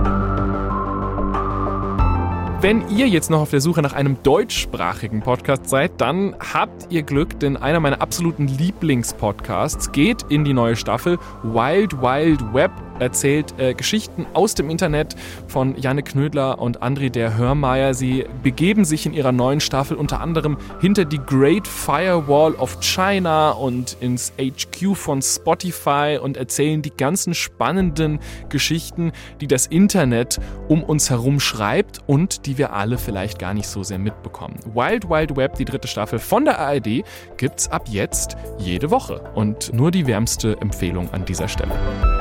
Wenn 2.62 2.90
ihr 2.90 3.08
jetzt 3.08 3.30
noch 3.30 3.40
auf 3.40 3.52
der 3.52 3.62
Suche 3.62 3.82
nach 3.82 3.94
einem 3.94 4.22
deutschsprachigen 4.22 5.22
Podcast 5.22 5.70
seid, 5.70 5.92
dann 6.02 6.36
habt 6.54 6.92
ihr 6.92 7.04
Glück, 7.04 7.40
denn 7.40 7.56
einer 7.56 7.80
meiner 7.80 8.02
absoluten 8.02 8.50
Lieblingspodcasts 8.50 9.94
geht 9.94 10.24
in 10.24 10.44
die 10.44 10.52
neue 10.52 10.76
Staffel. 10.76 11.20
Wild 11.42 12.02
Wild 12.02 12.54
Web 12.54 12.72
erzählt 13.00 13.54
äh, 13.58 13.74
Geschichten 13.74 14.26
aus 14.34 14.56
dem 14.56 14.70
Internet 14.70 15.16
von 15.48 15.76
Janne 15.78 16.04
Knödler 16.04 16.60
und 16.60 16.82
André 16.82 17.10
der 17.10 17.38
Hörmeier. 17.38 17.94
Sie 17.94 18.26
begeben 18.44 18.86
sich 18.86 19.06
in 19.06 19.14
ihrer 19.14 19.32
neuen 19.32 19.60
Staffel 19.60 19.98
unter 19.98 20.22
anderem 20.22 20.58
hinter 20.82 21.06
die 21.06 21.20
Great 21.20 21.68
Firewall 21.68 22.56
of 22.56 22.80
China 22.82 23.52
und 23.52 23.98
ins 24.00 24.34
HQ 24.38 24.96
von 24.96 25.22
Spotify 25.22 26.20
und 26.22 26.38
erzählen 26.38 26.82
die 26.82 26.96
ganzen 26.96 27.34
spannenden 27.34 28.20
Geschichten, 28.50 29.12
die 29.42 29.48
das 29.48 29.68
Internet 29.68 30.40
um 30.68 30.84
uns 30.84 31.10
herum 31.10 31.40
schreibt 31.40 32.00
und 32.08 32.46
die 32.46 32.58
wir 32.58 32.74
alle 32.74 32.98
vielleicht 32.98 33.40
gar 33.40 33.54
nicht 33.54 33.68
so 33.68 33.84
sehr 33.84 34.00
mitbekommen. 34.00 34.60
Wild 34.74 35.10
Wild 35.10 35.36
Web, 35.36 35.56
die 35.56 35.66
dritte 35.66 35.88
Staffel 35.88 36.20
von 36.20 36.46
der 36.46 36.60
ARD, 36.60 37.04
gibt's 37.38 37.70
ab 37.70 37.88
jetzt 37.90 38.38
jede 38.58 38.92
Woche 38.92 39.22
und 39.36 39.74
nur 39.74 39.92
die 39.92 40.08
wärmste 40.08 40.58
Empfehlung 40.62 41.12
an 41.14 41.26
dieser 41.26 41.48
Stelle. 41.48 42.19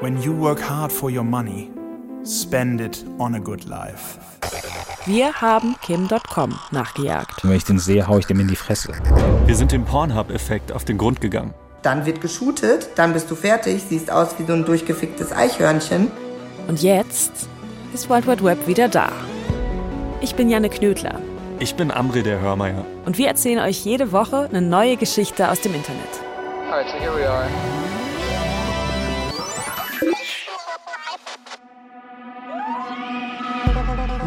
When 0.00 0.20
you 0.22 0.32
work 0.32 0.60
hard 0.60 0.90
for 0.90 1.10
your 1.10 1.24
money, 1.24 1.70
spend 2.24 2.80
it 2.80 3.04
on 3.18 3.34
a 3.34 3.38
good 3.38 3.64
life. 3.64 4.18
Wir 5.06 5.32
haben 5.40 5.76
Kim.com 5.82 6.58
nachgejagt. 6.70 7.42
Wenn 7.44 7.52
ich 7.56 7.64
den 7.64 7.78
sehe, 7.78 8.06
hau 8.06 8.18
ich 8.18 8.26
dem 8.26 8.40
in 8.40 8.48
die 8.48 8.56
Fresse. 8.56 8.92
Wir 9.46 9.54
sind 9.56 9.72
dem 9.72 9.84
Pornhub-Effekt 9.84 10.72
auf 10.72 10.84
den 10.84 10.96
Grund 10.98 11.20
gegangen. 11.20 11.52
Dann 11.82 12.06
wird 12.06 12.20
geshootet, 12.20 12.90
dann 12.96 13.12
bist 13.12 13.30
du 13.30 13.34
fertig, 13.34 13.82
siehst 13.88 14.10
aus 14.10 14.38
wie 14.38 14.44
so 14.44 14.52
ein 14.52 14.64
durchgeficktes 14.64 15.32
Eichhörnchen. 15.32 16.10
Und 16.68 16.82
jetzt 16.82 17.32
ist 17.94 18.08
Wild 18.08 18.26
Wide 18.26 18.44
Web 18.44 18.66
wieder 18.66 18.88
da. 18.88 19.10
Ich 20.20 20.34
bin 20.34 20.50
Janne 20.50 20.68
Knödler 20.68 21.18
Ich 21.58 21.74
bin 21.74 21.90
Amri 21.90 22.22
der 22.22 22.40
Hörmeier. 22.40 22.84
und 23.06 23.16
wir 23.18 23.28
erzählen 23.28 23.58
euch 23.60 23.84
jede 23.84 24.12
Woche 24.12 24.48
eine 24.50 24.60
neue 24.62 24.96
Geschichte 24.96 25.50
aus 25.50 25.60
dem 25.60 25.74
Internet. 25.74 26.08
Alright, 26.70 26.88
so 26.88 26.98
here 26.98 27.14
we 27.16 27.26
are. 27.28 27.46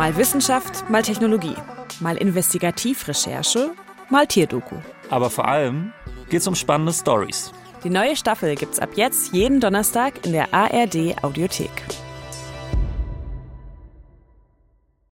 Mal 0.03 0.17
Wissenschaft, 0.17 0.89
mal 0.89 1.01
Technologie, 1.01 1.55
mal 2.01 2.17
Investigativrecherche, 2.17 3.71
mal 4.09 4.27
Tierdoku. 4.27 4.75
Aber 5.09 5.29
vor 5.29 5.47
allem 5.47 5.93
geht's 6.29 6.45
um 6.45 6.55
spannende 6.55 6.91
Stories. 6.91 7.53
Die 7.85 7.89
neue 7.89 8.17
Staffel 8.17 8.53
gibt's 8.55 8.79
ab 8.79 8.89
jetzt 8.97 9.31
jeden 9.31 9.61
Donnerstag 9.61 10.25
in 10.25 10.33
der 10.33 10.53
ARD 10.53 11.23
Audiothek. 11.23 11.71